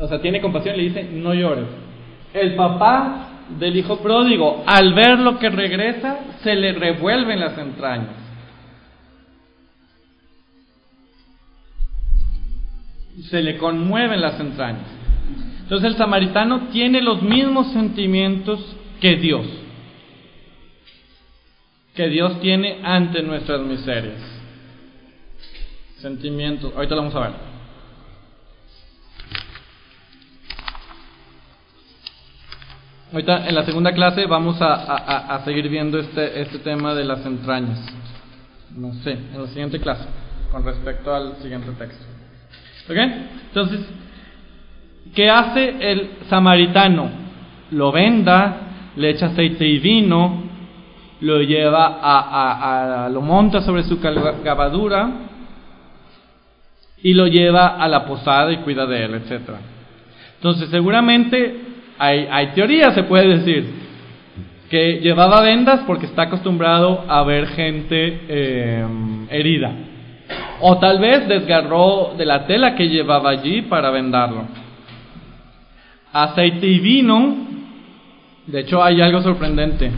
o 0.00 0.06
sea, 0.06 0.22
tiene 0.22 0.40
compasión, 0.40 0.76
le 0.76 0.84
dice, 0.84 1.04
no 1.12 1.34
llores. 1.34 1.66
El 2.32 2.54
papá 2.54 3.31
del 3.58 3.76
hijo 3.76 3.98
pródigo, 3.98 4.64
al 4.66 4.94
ver 4.94 5.18
lo 5.18 5.38
que 5.38 5.50
regresa, 5.50 6.18
se 6.42 6.54
le 6.54 6.72
revuelven 6.72 7.40
las 7.40 7.56
entrañas. 7.58 8.16
Se 13.30 13.42
le 13.42 13.58
conmueven 13.58 14.20
las 14.20 14.40
entrañas. 14.40 14.86
Entonces 15.62 15.90
el 15.90 15.96
samaritano 15.96 16.68
tiene 16.68 17.00
los 17.00 17.22
mismos 17.22 17.72
sentimientos 17.72 18.76
que 19.00 19.16
Dios, 19.16 19.46
que 21.94 22.08
Dios 22.08 22.40
tiene 22.40 22.80
ante 22.82 23.22
nuestras 23.22 23.60
miserias. 23.60 24.20
Sentimientos, 25.98 26.72
ahorita 26.74 26.94
lo 26.94 27.02
vamos 27.02 27.14
a 27.14 27.20
ver. 27.20 27.51
Ahorita 33.12 33.46
en 33.46 33.54
la 33.54 33.64
segunda 33.64 33.92
clase 33.92 34.24
vamos 34.24 34.56
a, 34.60 35.38
seguir 35.44 35.68
viendo 35.68 35.98
este, 35.98 36.40
este 36.40 36.60
tema 36.60 36.94
de 36.94 37.04
las 37.04 37.24
entrañas. 37.26 37.78
No 38.74 38.94
sé, 39.04 39.12
en 39.12 39.38
la 39.38 39.48
siguiente 39.48 39.78
clase, 39.80 40.06
con 40.50 40.64
respecto 40.64 41.14
al 41.14 41.36
siguiente 41.42 41.70
texto. 41.72 42.04
¿Ok? 42.88 42.96
Entonces, 43.48 43.80
¿qué 45.14 45.28
hace 45.28 45.76
el 45.78 46.10
samaritano? 46.30 47.10
Lo 47.72 47.92
venda, 47.92 48.56
le 48.96 49.10
echa 49.10 49.26
aceite 49.26 49.66
y 49.66 49.78
vino, 49.78 50.44
lo 51.20 51.42
lleva 51.42 51.98
a, 52.02 53.10
lo 53.10 53.20
monta 53.20 53.60
sobre 53.60 53.82
su 53.82 54.00
cavadura 54.00 55.10
y 57.02 57.12
lo 57.12 57.26
lleva 57.26 57.76
a 57.76 57.86
la 57.88 58.06
posada 58.06 58.52
y 58.52 58.58
cuida 58.58 58.86
de 58.86 59.04
él, 59.04 59.14
etc. 59.16 59.50
Entonces, 60.36 60.70
seguramente 60.70 61.72
hay, 61.98 62.26
hay 62.30 62.46
teorías, 62.48 62.94
se 62.94 63.04
puede 63.04 63.38
decir, 63.38 63.82
que 64.72 65.00
llevaba 65.00 65.42
vendas 65.42 65.80
porque 65.86 66.06
está 66.06 66.22
acostumbrado 66.22 67.04
a 67.06 67.22
ver 67.24 67.46
gente 67.48 68.20
eh, 68.28 68.86
herida. 69.28 69.70
O 70.60 70.78
tal 70.78 70.98
vez 70.98 71.28
desgarró 71.28 72.14
de 72.16 72.24
la 72.24 72.46
tela 72.46 72.74
que 72.74 72.88
llevaba 72.88 73.30
allí 73.30 73.62
para 73.62 73.90
vendarlo. 73.90 74.46
Aceite 76.12 76.66
y 76.66 76.78
vino. 76.78 77.36
De 78.46 78.60
hecho, 78.60 78.82
hay 78.82 79.00
algo 79.00 79.20
sorprendente. 79.20 79.90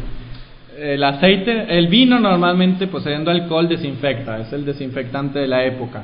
El 0.76 1.04
aceite, 1.04 1.78
el 1.78 1.86
vino 1.86 2.18
normalmente 2.18 2.88
poseyendo 2.88 3.30
alcohol 3.30 3.68
desinfecta, 3.68 4.40
es 4.40 4.52
el 4.52 4.64
desinfectante 4.64 5.38
de 5.38 5.46
la 5.46 5.64
época. 5.64 6.02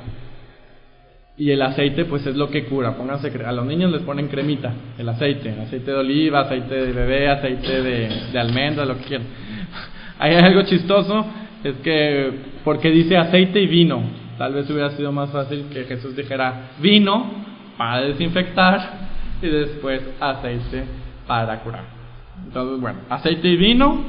Y 1.41 1.51
el 1.53 1.63
aceite, 1.63 2.05
pues 2.05 2.27
es 2.27 2.37
lo 2.37 2.51
que 2.51 2.67
cura. 2.67 2.99
Pónganse, 2.99 3.33
a 3.47 3.53
los 3.53 3.65
niños 3.65 3.91
les 3.91 4.03
ponen 4.03 4.29
cremita, 4.29 4.75
el 4.99 5.09
aceite, 5.09 5.49
aceite 5.59 5.91
de 5.91 5.97
oliva, 5.97 6.41
aceite 6.41 6.75
de 6.75 6.93
bebé, 6.93 7.31
aceite 7.31 7.81
de, 7.81 8.39
almendra, 8.39 8.85
lo 8.85 8.99
que 8.99 9.05
quieran. 9.05 9.27
Hay 10.19 10.35
algo 10.35 10.65
chistoso, 10.65 11.25
es 11.65 11.77
que, 11.77 12.31
porque 12.63 12.91
dice 12.91 13.17
aceite 13.17 13.59
y 13.59 13.67
vino. 13.69 14.03
Tal 14.37 14.53
vez 14.53 14.69
hubiera 14.69 14.91
sido 14.91 15.13
más 15.13 15.31
fácil 15.31 15.65
que 15.73 15.85
Jesús 15.85 16.15
dijera 16.15 16.73
vino 16.79 17.31
para 17.79 18.03
desinfectar 18.03 19.09
y 19.41 19.47
después 19.47 20.03
aceite 20.21 20.85
para 21.27 21.61
curar. 21.61 21.85
Entonces, 22.45 22.79
bueno, 22.83 22.99
aceite 23.09 23.49
y 23.49 23.57
vino 23.57 24.05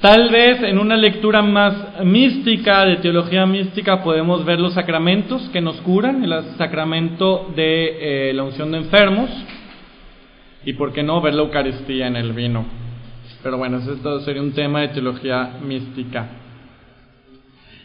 Tal 0.00 0.30
vez 0.30 0.62
en 0.62 0.78
una 0.78 0.96
lectura 0.96 1.42
más 1.42 2.02
mística, 2.02 2.86
de 2.86 2.96
teología 2.96 3.44
mística, 3.44 4.02
podemos 4.02 4.46
ver 4.46 4.58
los 4.58 4.72
sacramentos 4.72 5.50
que 5.50 5.60
nos 5.60 5.76
curan, 5.82 6.24
el 6.24 6.56
sacramento 6.56 7.52
de 7.54 8.30
eh, 8.30 8.32
la 8.32 8.44
unción 8.44 8.72
de 8.72 8.78
enfermos, 8.78 9.28
y 10.64 10.72
por 10.72 10.94
qué 10.94 11.02
no 11.02 11.20
ver 11.20 11.34
la 11.34 11.42
Eucaristía 11.42 12.06
en 12.06 12.16
el 12.16 12.32
vino. 12.32 12.64
Pero 13.42 13.58
bueno, 13.58 13.76
eso 13.76 14.20
sería 14.20 14.40
un 14.40 14.52
tema 14.52 14.80
de 14.80 14.88
teología 14.88 15.58
mística. 15.62 16.28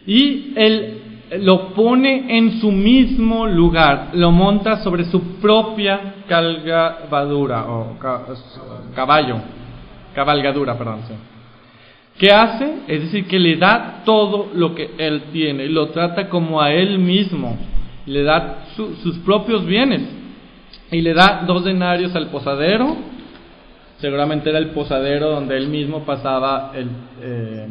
Y 0.07 0.53
él 0.55 1.01
lo 1.39 1.73
pone 1.73 2.37
en 2.37 2.61
su 2.61 2.71
mismo 2.71 3.45
lugar, 3.45 4.11
lo 4.13 4.31
monta 4.31 4.81
sobre 4.83 5.03
su 5.03 5.41
propia 5.41 6.15
cabalgadura, 6.29 7.65
o 7.65 7.97
caballo, 8.95 9.41
cabalgadura, 10.13 10.77
perdón. 10.77 11.01
Sí. 11.09 11.34
¿Qué 12.17 12.31
hace? 12.31 12.75
Es 12.87 13.01
decir, 13.01 13.27
que 13.27 13.39
le 13.39 13.57
da 13.57 14.03
todo 14.05 14.51
lo 14.53 14.73
que 14.73 14.91
él 14.97 15.23
tiene, 15.33 15.67
lo 15.67 15.89
trata 15.89 16.29
como 16.29 16.61
a 16.61 16.71
él 16.71 16.97
mismo, 16.97 17.57
le 18.05 18.23
da 18.23 18.67
sus 18.75 19.17
propios 19.19 19.65
bienes 19.65 20.01
y 20.91 21.01
le 21.01 21.13
da 21.13 21.43
dos 21.45 21.65
denarios 21.65 22.15
al 22.15 22.27
posadero, 22.29 22.95
seguramente 23.97 24.49
era 24.49 24.59
el 24.59 24.69
posadero 24.69 25.29
donde 25.31 25.57
él 25.57 25.67
mismo 25.67 26.05
pasaba 26.05 26.71
el, 26.73 26.87
eh, 27.21 27.67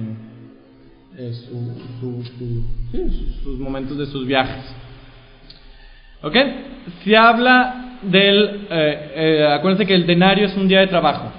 eh, 1.16 1.32
sus 3.42 3.59
momentos 3.59 3.97
de 3.97 4.07
sus 4.07 4.26
viajes. 4.26 4.64
¿Ok? 6.20 6.36
Se 7.03 7.16
habla 7.16 7.99
del, 8.03 8.66
eh, 8.70 9.49
acuérdense 9.57 9.86
que 9.86 9.95
el 9.95 10.07
denario 10.07 10.47
es 10.47 10.57
un 10.57 10.68
día 10.68 10.80
de 10.80 10.88
trabajo 10.88 11.32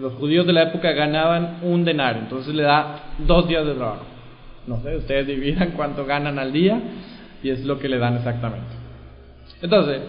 los 0.00 0.14
judíos 0.14 0.46
de 0.46 0.52
la 0.52 0.62
época 0.64 0.92
ganaban 0.92 1.58
un 1.62 1.84
denario, 1.84 2.22
entonces 2.22 2.54
le 2.54 2.62
da 2.62 2.96
dos 3.18 3.46
días 3.46 3.66
de 3.66 3.74
trabajo. 3.74 4.04
No 4.66 4.80
sé, 4.82 4.96
ustedes 4.96 5.26
dividan 5.26 5.72
cuánto 5.76 6.06
ganan 6.06 6.38
al 6.38 6.52
día 6.52 6.80
y 7.42 7.50
es 7.50 7.64
lo 7.64 7.78
que 7.78 7.88
le 7.88 7.98
dan 7.98 8.16
exactamente. 8.16 8.68
Entonces, 9.62 10.00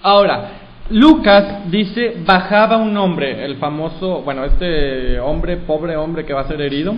ahora, 0.00 0.50
Lucas 0.90 1.70
dice, 1.70 2.16
bajaba 2.24 2.78
un 2.78 2.96
hombre, 2.96 3.44
el 3.44 3.56
famoso, 3.56 4.22
bueno, 4.22 4.44
este 4.44 5.18
hombre, 5.20 5.58
pobre 5.58 5.96
hombre 5.96 6.24
que 6.24 6.32
va 6.32 6.42
a 6.42 6.48
ser 6.48 6.60
herido, 6.60 6.94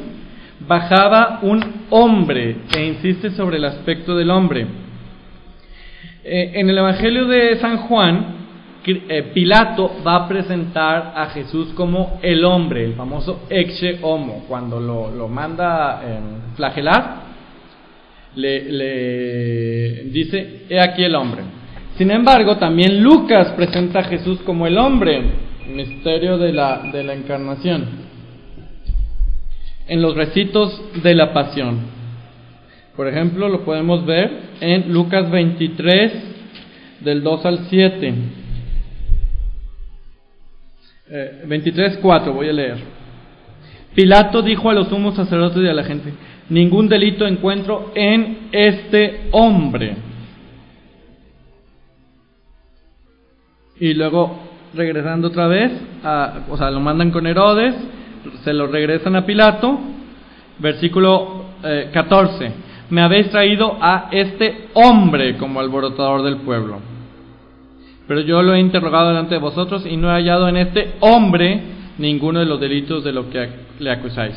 bajaba 0.60 1.40
un 1.42 1.86
hombre 1.90 2.56
e 2.76 2.84
insiste 2.84 3.30
sobre 3.30 3.56
el 3.56 3.64
aspecto 3.64 4.16
del 4.16 4.30
hombre. 4.30 4.66
Eh, 6.24 6.52
en 6.54 6.68
el 6.68 6.78
Evangelio 6.78 7.26
de 7.26 7.56
San 7.56 7.78
Juan, 7.78 8.37
Pilato 9.34 9.96
va 10.06 10.16
a 10.16 10.28
presentar 10.28 11.12
a 11.14 11.26
Jesús 11.26 11.68
como 11.74 12.18
el 12.22 12.44
hombre, 12.44 12.84
el 12.84 12.94
famoso 12.94 13.42
exe 13.50 13.98
homo, 14.02 14.44
cuando 14.48 14.80
lo, 14.80 15.28
manda 15.28 16.02
em, 16.04 16.54
flagelar, 16.56 17.22
le, 18.34 18.72
le 18.72 20.04
dice, 20.04 20.64
he 20.68 20.80
aquí 20.80 21.04
el 21.04 21.14
hombre. 21.14 21.42
Sin 21.96 22.10
embargo, 22.12 22.56
también 22.56 23.02
Lucas 23.02 23.52
presenta 23.56 23.98
a 23.98 24.04
Jesús 24.04 24.38
como 24.44 24.66
el 24.66 24.78
hombre. 24.78 25.48
misterio 25.68 26.38
de 26.38 26.52
la, 26.52 26.88
de 26.92 27.02
la 27.04 27.12
encarnación, 27.12 27.84
en 29.86 30.00
los 30.00 30.14
recitos 30.14 30.80
de 31.02 31.14
la 31.14 31.32
pasión. 31.32 31.80
Por 32.96 33.06
ejemplo, 33.06 33.48
lo 33.48 33.64
podemos 33.64 34.06
ver 34.06 34.30
en 34.60 34.92
Lucas 34.92 35.30
23, 35.30 36.12
del 37.00 37.22
2 37.22 37.46
al 37.46 37.58
7. 37.68 38.14
23, 41.10 41.98
4, 42.02 42.32
voy 42.32 42.48
a 42.48 42.52
leer. 42.52 42.78
Pilato 43.94 44.42
dijo 44.42 44.70
a 44.70 44.74
los 44.74 44.88
sumos 44.88 45.16
sacerdotes 45.16 45.62
y 45.62 45.68
a 45.68 45.74
la 45.74 45.84
gente, 45.84 46.12
ningún 46.50 46.88
delito 46.88 47.26
encuentro 47.26 47.92
en 47.94 48.48
este 48.52 49.28
hombre. 49.32 49.96
Y 53.80 53.94
luego, 53.94 54.38
regresando 54.74 55.28
otra 55.28 55.46
vez, 55.46 55.72
o 56.48 56.56
sea, 56.56 56.70
lo 56.70 56.80
mandan 56.80 57.10
con 57.10 57.26
Herodes, 57.26 57.74
se 58.44 58.52
lo 58.52 58.66
regresan 58.66 59.16
a 59.16 59.24
Pilato, 59.24 59.78
versículo 60.58 61.44
14, 61.92 62.44
eh, 62.44 62.52
me 62.90 63.02
habéis 63.02 63.30
traído 63.30 63.78
a 63.80 64.08
este 64.10 64.68
hombre 64.74 65.36
como 65.36 65.60
alborotador 65.60 66.22
del 66.22 66.38
pueblo. 66.38 66.97
Pero 68.08 68.22
yo 68.22 68.42
lo 68.42 68.54
he 68.54 68.60
interrogado 68.60 69.08
delante 69.08 69.34
de 69.34 69.40
vosotros 69.40 69.84
y 69.86 69.98
no 69.98 70.08
he 70.08 70.14
hallado 70.14 70.48
en 70.48 70.56
este 70.56 70.94
hombre 71.00 71.60
ninguno 71.98 72.40
de 72.40 72.46
los 72.46 72.58
delitos 72.58 73.04
de 73.04 73.12
lo 73.12 73.28
que 73.28 73.48
le 73.78 73.90
acusáis. 73.90 74.34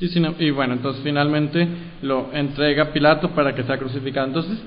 Y, 0.00 0.50
bueno, 0.50 0.72
entonces 0.72 1.02
finalmente 1.04 1.68
lo 2.02 2.30
entrega 2.32 2.92
Pilato 2.92 3.30
para 3.30 3.54
que 3.54 3.62
sea 3.62 3.78
crucificado. 3.78 4.26
Entonces, 4.26 4.58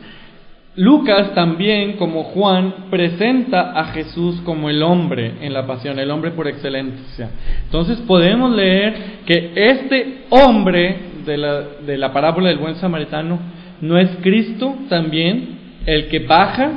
Lucas 0.76 1.34
también, 1.34 1.94
como 1.94 2.24
Juan, 2.26 2.90
presenta 2.92 3.72
a 3.72 3.86
Jesús 3.86 4.40
como 4.46 4.70
el 4.70 4.84
hombre 4.84 5.34
en 5.42 5.54
la 5.54 5.66
pasión, 5.66 5.98
el 5.98 6.12
hombre 6.12 6.32
por 6.32 6.48
excelencia. 6.48 7.32
Entonces 7.66 8.00
podemos 8.02 8.56
leer 8.56 9.24
que 9.26 9.52
este 9.56 10.26
hombre 10.30 10.98
de 11.26 11.38
la, 11.38 11.62
de 11.86 11.98
la 11.98 12.14
parábola 12.14 12.50
del 12.50 12.60
buen 12.60 12.76
samaritano 12.76 13.40
no 13.82 13.98
es 13.98 14.10
Cristo 14.22 14.76
también 14.88 15.58
el 15.88 16.10
que 16.10 16.20
baja, 16.20 16.72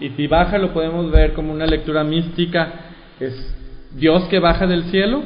y 0.00 0.08
si 0.10 0.26
baja 0.26 0.58
lo 0.58 0.72
podemos 0.72 1.10
ver 1.12 1.34
como 1.34 1.52
una 1.52 1.66
lectura 1.66 2.02
mística, 2.02 2.72
es 3.20 3.54
Dios 3.94 4.24
que 4.24 4.38
baja 4.38 4.66
del 4.66 4.84
cielo, 4.84 5.22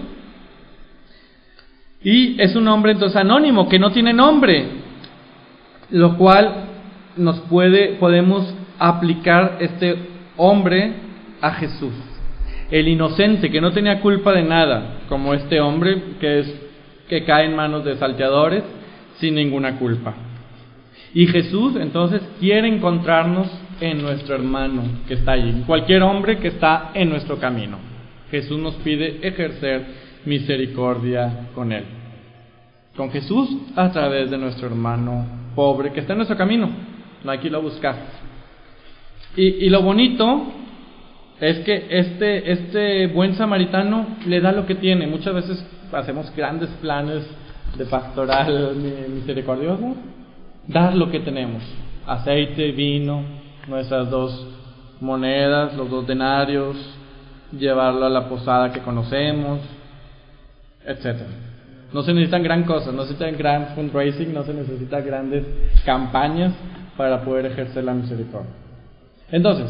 y 2.02 2.42
es 2.42 2.56
un 2.56 2.66
hombre 2.66 2.92
entonces 2.92 3.16
anónimo, 3.16 3.68
que 3.68 3.78
no 3.78 3.92
tiene 3.92 4.12
nombre, 4.12 4.66
lo 5.90 6.16
cual 6.18 6.64
nos 7.16 7.38
puede, 7.42 7.94
podemos 8.00 8.52
aplicar 8.78 9.58
este 9.60 9.96
hombre 10.36 10.92
a 11.40 11.52
Jesús. 11.52 11.94
El 12.72 12.88
inocente 12.88 13.50
que 13.50 13.60
no 13.60 13.70
tenía 13.70 14.00
culpa 14.00 14.32
de 14.32 14.42
nada, 14.42 15.02
como 15.08 15.32
este 15.32 15.60
hombre 15.60 16.16
que 16.18 16.40
es 16.40 16.60
que 17.08 17.24
cae 17.24 17.44
en 17.44 17.54
manos 17.54 17.84
de 17.84 17.96
salteadores 17.96 18.64
sin 19.18 19.36
ninguna 19.36 19.78
culpa. 19.78 20.31
Y 21.14 21.26
Jesús 21.26 21.76
entonces 21.76 22.22
quiere 22.40 22.68
encontrarnos 22.68 23.48
en 23.80 24.00
nuestro 24.00 24.34
hermano 24.34 24.82
que 25.06 25.14
está 25.14 25.32
allí, 25.32 25.62
cualquier 25.66 26.02
hombre 26.02 26.38
que 26.38 26.48
está 26.48 26.90
en 26.94 27.10
nuestro 27.10 27.38
camino. 27.38 27.78
Jesús 28.30 28.58
nos 28.58 28.74
pide 28.76 29.26
ejercer 29.26 29.84
misericordia 30.24 31.48
con 31.54 31.72
él. 31.72 31.84
Con 32.96 33.10
Jesús 33.10 33.48
a 33.76 33.90
través 33.90 34.30
de 34.30 34.38
nuestro 34.38 34.68
hermano 34.68 35.26
pobre 35.54 35.92
que 35.92 36.00
está 36.00 36.12
en 36.12 36.18
nuestro 36.18 36.36
camino. 36.36 36.70
No 37.22 37.30
hay 37.30 37.38
que 37.38 37.46
irlo 37.46 37.58
a 37.58 37.62
buscar. 37.62 37.94
Y, 39.36 39.66
y 39.66 39.68
lo 39.68 39.82
bonito 39.82 40.52
es 41.40 41.58
que 41.60 41.86
este, 41.90 42.52
este 42.52 43.06
buen 43.08 43.34
samaritano 43.34 44.06
le 44.26 44.40
da 44.40 44.52
lo 44.52 44.64
que 44.64 44.76
tiene. 44.76 45.06
Muchas 45.06 45.34
veces 45.34 45.66
hacemos 45.92 46.34
grandes 46.34 46.70
planes 46.80 47.26
de 47.76 47.84
pastoral 47.84 48.76
misericordioso 49.14 49.94
dar 50.66 50.94
lo 50.94 51.10
que 51.10 51.20
tenemos, 51.20 51.62
aceite, 52.06 52.72
vino, 52.72 53.22
nuestras 53.68 54.10
dos 54.10 54.48
monedas, 55.00 55.74
los 55.74 55.90
dos 55.90 56.06
denarios, 56.06 56.76
llevarlo 57.56 58.06
a 58.06 58.10
la 58.10 58.28
posada 58.28 58.72
que 58.72 58.80
conocemos, 58.80 59.60
etc. 60.86 61.22
No 61.92 62.02
se 62.02 62.14
necesitan 62.14 62.42
gran 62.42 62.64
cosas, 62.64 62.94
no 62.94 63.02
se 63.02 63.12
necesitan 63.12 63.36
gran 63.36 63.66
fundraising, 63.74 64.32
no 64.32 64.44
se 64.44 64.54
necesitan 64.54 65.04
grandes 65.04 65.44
campañas 65.84 66.52
para 66.96 67.22
poder 67.22 67.46
ejercer 67.46 67.84
la 67.84 67.92
misericordia. 67.92 68.52
Entonces, 69.30 69.66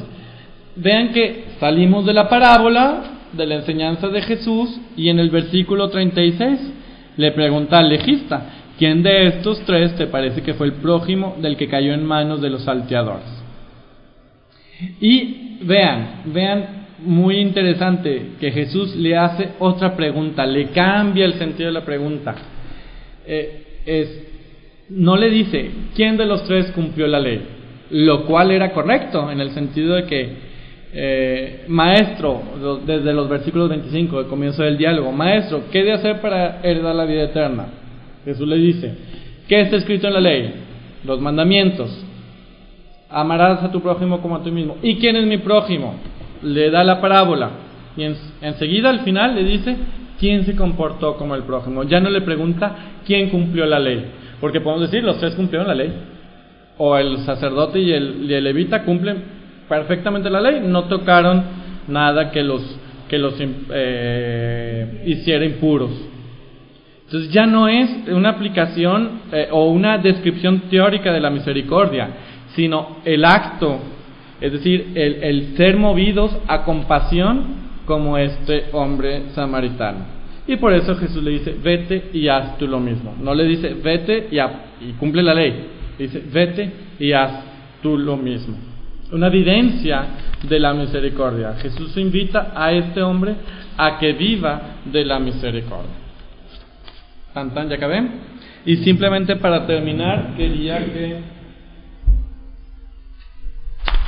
vean 0.77 1.13
que 1.13 1.47
salimos 1.59 2.07
de 2.07 2.13
la 2.13 2.29
parábola, 2.29 3.03
de 3.33 3.47
la 3.47 3.57
enseñanza 3.57 4.09
de 4.09 4.23
Jesús, 4.23 4.81
y 4.97 5.09
en 5.09 5.19
el 5.19 5.31
versículo 5.31 5.89
36 5.89 6.61
le 7.17 7.33
pregunta 7.33 7.79
al 7.79 7.89
legista, 7.89 8.62
¿Quién 8.83 9.05
de 9.05 9.29
estos 9.29 9.65
tres 9.65 9.95
te 9.95 10.09
parece 10.09 10.43
que 10.43 10.55
fue 10.55 10.67
el 10.67 10.73
prójimo 10.73 11.37
del 11.41 11.57
que 11.57 11.69
cayó 11.69 11.95
en 11.95 12.05
manos 12.05 12.43
de 12.43 12.51
los 12.51 12.65
salteadores? 12.65 13.29
Y 15.01 15.59
vean, 15.63 16.23
vean, 16.25 16.67
muy 16.99 17.37
interesante 17.37 18.31
que 18.41 18.51
Jesús 18.51 18.97
le 18.97 19.17
hace 19.17 19.51
otra 19.61 19.95
pregunta, 19.95 20.45
le 20.45 20.71
cambia 20.71 21.27
el 21.27 21.35
sentido 21.35 21.69
de 21.69 21.75
la 21.75 21.85
pregunta. 21.85 22.35
Eh, 23.25 23.63
es, 23.87 24.27
no 24.89 25.17
le 25.17 25.31
dice 25.31 25.71
quién 25.95 26.17
de 26.17 26.27
los 26.27 26.43
tres 26.43 26.73
cumplió 26.73 27.07
la 27.07 27.21
ley, 27.21 27.41
lo 27.91 28.27
cual 28.27 28.51
era 28.51 28.73
correcto 28.73 29.31
en 29.31 29.41
el 29.41 29.53
sentido 29.53 29.95
de 29.95 30.07
que, 30.07 30.29
eh, 30.93 31.65
maestro, 31.69 32.43
desde 32.85 33.13
los 33.13 33.29
versículos 33.29 33.69
25, 33.69 34.19
del 34.19 34.27
comienzo 34.27 34.65
del 34.65 34.77
diálogo, 34.77 35.13
maestro, 35.13 35.67
¿qué 35.71 35.85
de 35.85 35.93
hacer 35.93 36.21
para 36.21 36.59
heredar 36.65 36.97
la 36.97 37.05
vida 37.05 37.23
eterna? 37.23 37.67
Jesús 38.25 38.47
le 38.47 38.57
dice, 38.57 38.95
¿qué 39.49 39.61
está 39.61 39.77
escrito 39.77 40.07
en 40.07 40.15
la 40.15 40.21
ley? 40.21 40.55
Los 41.05 41.21
mandamientos. 41.21 42.05
Amarás 43.11 43.63
a 43.63 43.71
tu 43.71 43.81
prójimo 43.81 44.21
como 44.21 44.37
a 44.37 44.43
ti 44.43 44.51
mismo. 44.51 44.77
¿Y 44.83 44.97
quién 44.97 45.17
es 45.17 45.27
mi 45.27 45.39
prójimo? 45.39 45.95
Le 46.43 46.71
da 46.71 46.85
la 46.85 47.01
parábola. 47.01 47.51
Y 47.97 48.05
enseguida 48.41 48.91
al 48.91 49.01
final 49.01 49.35
le 49.35 49.45
dice, 49.45 49.77
¿quién 50.19 50.47
se 50.47 50.57
comportó 50.57 51.17
como 51.17 51.35
el 51.35 51.43
prójimo? 51.43 51.83
Ya 51.85 52.01
no 52.01 52.09
le 52.09 52.23
pregunta 52.23 52.75
quién 53.05 53.29
cumplió 53.29 53.67
la 53.67 53.79
ley. 53.79 54.07
Porque 54.41 54.61
podemos 54.61 54.91
decir, 54.91 55.05
los 55.05 55.19
tres 55.19 55.35
cumplieron 55.35 55.69
la 55.69 55.75
ley. 55.75 55.93
O 56.79 56.97
el 56.97 57.19
sacerdote 57.19 57.81
y 57.81 57.93
el, 57.93 58.27
levita 58.43 58.85
cumplen 58.85 59.23
perfectamente 59.69 60.31
la 60.31 60.41
ley. 60.41 60.63
No 60.65 60.85
tocaron 60.85 61.43
nada 61.89 62.31
que 62.31 62.43
los, 62.43 62.63
que 63.09 63.19
los 63.19 63.35
eh, 63.39 65.03
hiciera 65.07 65.45
impuros. 65.45 65.91
Entonces 67.13 67.31
ya 67.31 67.45
no 67.45 67.69
es 67.69 67.91
una 68.09 68.31
aplicación 68.31 69.21
eh, 69.33 69.49
o 69.51 69.67
una 69.67 69.99
descripción 69.99 70.61
teórica 70.71 71.13
de 71.13 71.21
la 71.21 71.29
misericordia, 71.29 72.09
sino 72.55 73.01
el 73.05 73.27
acto, 73.27 73.81
es 74.41 74.51
decir, 74.51 74.93
el, 74.95 75.55
ser 75.55 75.77
movidos 75.77 76.35
a 76.49 76.65
compasión 76.65 77.45
como 77.85 78.17
este 78.17 78.65
hombre 78.73 79.25
samaritano. 79.35 79.99
Y 80.47 80.57
por 80.57 80.73
eso 80.73 80.97
Jesús 80.97 81.23
le 81.23 81.33
dice, 81.33 81.55
vete 81.63 82.09
y 82.15 82.29
haz 82.29 82.57
tú 82.57 82.67
lo 82.67 82.81
mismo. 82.81 83.15
No 83.21 83.35
le 83.35 83.45
dice, 83.45 83.75
vete 83.75 84.29
y 84.81 84.93
cumple 84.93 85.23
la 85.23 85.35
ley. 85.35 85.67
Dice, 85.99 86.23
vete 86.33 86.73
y 86.99 87.13
haz 87.13 87.45
tú 87.83 87.99
lo 87.99 88.17
mismo. 88.17 88.57
Una 89.13 89.27
evidencia 89.27 90.07
de 90.49 90.59
la 90.59 90.73
misericordia. 90.73 91.57
Jesús 91.61 91.95
invita 91.99 92.55
a 92.57 92.73
este 92.73 93.03
hombre 93.03 93.35
a 93.77 93.99
que 93.99 94.15
viva 94.15 94.63
de 94.87 95.05
la 95.05 95.19
misericordia. 95.19 96.02
Tan, 97.35 97.69
ya 97.69 97.77
acabé. 97.77 98.03
Y 98.65 98.77
simplemente 98.79 99.37
para 99.37 99.67
terminar, 99.67 100.35
quería 100.37 100.79
que. 100.85 101.21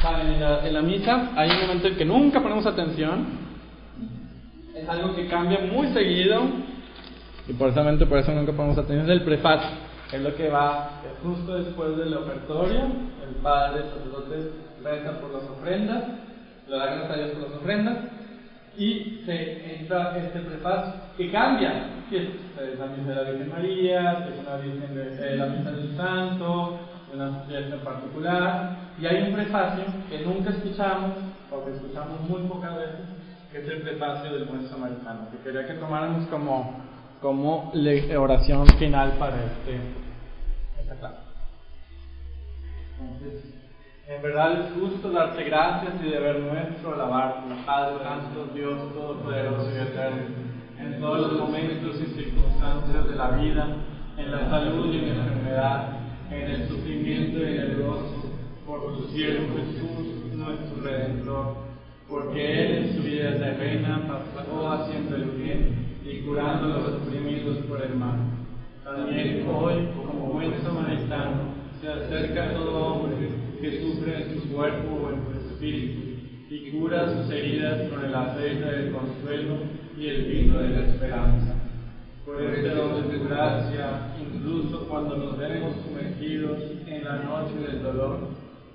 En 0.04 0.40
la, 0.40 0.66
en 0.66 0.74
la 0.74 0.82
misa 0.82 1.30
hay 1.34 1.50
un 1.50 1.60
momento 1.62 1.88
en 1.88 1.96
que 1.96 2.04
nunca 2.04 2.42
ponemos 2.42 2.66
atención. 2.66 3.26
Es 4.76 4.86
algo 4.86 5.16
que 5.16 5.26
cambia 5.28 5.60
muy 5.60 5.88
seguido. 5.88 6.42
Y 7.48 7.54
precisamente 7.54 8.04
por 8.04 8.18
eso 8.18 8.32
nunca 8.32 8.52
ponemos 8.52 8.76
atención. 8.76 9.06
Es 9.06 9.10
el 9.10 9.22
prefacio. 9.22 9.70
Es 10.12 10.20
lo 10.20 10.34
que 10.36 10.50
va 10.50 11.00
justo 11.22 11.56
después 11.56 11.96
del 11.96 12.14
ofertorio. 12.14 12.82
El 13.26 13.36
padre, 13.42 13.84
el 13.84 13.90
sacerdote, 13.90 14.50
reza 14.82 15.20
por 15.20 15.32
las 15.32 15.44
ofrendas. 15.44 16.04
Le 16.68 16.76
da 16.76 16.86
gracias 16.86 17.10
a 17.10 17.16
Dios 17.16 17.30
por 17.30 17.48
las 17.48 17.60
ofrendas 17.60 17.96
y 18.76 19.22
se 19.24 19.80
entra 19.80 20.16
este 20.18 20.40
prefacio 20.40 20.94
que 21.16 21.30
cambia, 21.30 21.90
es 22.10 22.28
eh, 22.58 22.76
la 22.78 22.86
misa 22.86 23.08
de 23.10 23.14
la 23.14 23.30
Virgen 23.30 23.50
María, 23.50 24.28
es 24.28 24.46
una 24.46 24.56
virgen 24.56 24.94
de, 24.94 25.34
eh, 25.34 25.36
la 25.36 25.46
misa 25.46 25.70
del 25.70 25.96
Santo, 25.96 26.78
una 27.12 27.40
fiesta 27.46 27.76
particular, 27.84 28.76
y 29.00 29.06
hay 29.06 29.28
un 29.28 29.34
prefacio 29.34 29.84
que 30.08 30.20
nunca 30.20 30.50
escuchamos, 30.50 31.12
o 31.50 31.64
que 31.64 31.72
escuchamos 31.72 32.20
muy 32.28 32.42
pocas 32.48 32.76
veces, 32.76 33.06
que 33.52 33.58
es 33.58 33.68
el 33.68 33.82
prefacio 33.82 34.32
del 34.32 34.44
buen 34.46 34.68
samaritano, 34.68 35.30
que 35.30 35.38
quería 35.38 35.66
que 35.66 35.74
tomáramos 35.74 36.26
como, 36.28 36.82
como 37.20 37.72
oración 38.18 38.66
final 38.78 39.12
para 39.18 39.36
este, 39.36 39.80
esta 40.80 40.96
clase. 40.96 41.18
Entonces, 43.00 43.63
En 44.06 44.20
verdad 44.20 44.60
es 44.60 44.72
justo 44.74 45.10
darte 45.12 45.44
gracias 45.44 45.94
y 46.04 46.10
deber 46.10 46.40
nuestro 46.40 46.92
alabarte, 46.92 47.54
Padre 47.64 48.04
Santo, 48.04 48.52
Dios 48.54 48.92
Todopoderoso 48.92 49.70
y 49.70 49.80
Eterno, 49.80 50.20
en 50.78 51.00
todos 51.00 51.32
los 51.32 51.40
momentos 51.40 51.98
y 52.02 52.12
circunstancias 52.12 53.08
de 53.08 53.14
la 53.14 53.30
vida, 53.30 53.66
en 54.18 54.30
la 54.30 54.50
salud 54.50 54.92
y 54.92 54.98
en 54.98 55.08
la 55.08 55.24
enfermedad, 55.24 55.88
en 56.30 56.50
el 56.50 56.68
sufrimiento 56.68 57.38
y 57.38 57.44
en 57.44 57.60
el 57.60 57.82
gozo, 57.82 58.30
por 58.66 58.94
tu 58.94 59.08
siervo 59.08 59.56
Jesús, 59.56 60.34
nuestro 60.34 60.82
Redentor, 60.82 61.54
porque 62.06 62.62
Él 62.62 62.84
en 62.84 62.96
su 62.96 63.02
vida 63.04 63.38
terrena 63.38 64.02
pasó 64.34 64.70
haciendo 64.70 65.16
el 65.16 65.30
bien 65.30 65.98
y 66.04 66.20
curando 66.26 66.68
los 66.68 67.00
oprimidos 67.00 67.56
por 67.64 67.80
el 67.80 67.94
mal. 67.94 68.18
También 68.84 69.48
hoy, 69.48 69.88
como 69.96 70.34
buen 70.34 70.62
samaritano, 70.62 71.54
se 71.80 71.88
acerca 71.90 72.50
a 72.50 72.52
todo 72.52 72.84
hombre 72.84 73.43
que 73.64 73.80
sufre 73.80 74.22
en 74.22 74.40
su 74.42 74.48
cuerpo 74.50 74.94
o 74.94 75.10
en 75.10 75.24
su 75.24 75.48
espíritu 75.48 76.02
y 76.50 76.70
cura 76.70 77.08
sus 77.08 77.32
heridas 77.32 77.88
con 77.88 78.04
el 78.04 78.14
aceite 78.14 78.62
del 78.62 78.92
consuelo 78.92 79.56
y 79.96 80.06
el 80.06 80.24
vino 80.24 80.58
de 80.58 80.68
la 80.68 80.86
esperanza. 80.86 81.54
Por 82.26 82.42
este 82.42 82.68
don 82.68 82.94
de 83.08 83.16
tu 83.16 83.24
gracia, 83.24 84.14
incluso 84.20 84.86
cuando 84.86 85.16
nos 85.16 85.38
vemos 85.38 85.76
sumergidos 85.82 86.58
en 86.86 87.04
la 87.04 87.22
noche 87.22 87.54
del 87.66 87.82
dolor, 87.82 88.28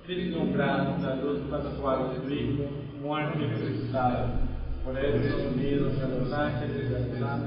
vislumbramos 0.08 1.00
la 1.02 1.16
luz 1.16 1.38
pascual 1.48 2.10
de 2.26 2.34
Hijo, 2.34 2.64
muerto 3.00 3.38
y 3.38 3.46
resucitado. 3.46 4.26
Por 4.84 4.98
eso, 4.98 5.36
unidos 5.54 5.92
a 6.02 6.08
los 6.08 6.32
ángeles 6.32 6.90
y 7.16 7.20
las 7.20 7.40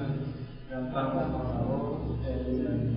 cantamos 0.69 1.23
con 1.23 1.43
la 1.43 1.61
voz 1.65 2.25
el 2.25 2.92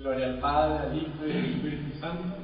Gloria 0.00 0.28
al 0.28 0.38
Padre, 0.38 0.78
al 0.78 0.96
Hijo 0.96 1.26
y 1.26 1.30
al 1.30 1.44
Espíritu 1.44 2.00
Santo. 2.00 2.40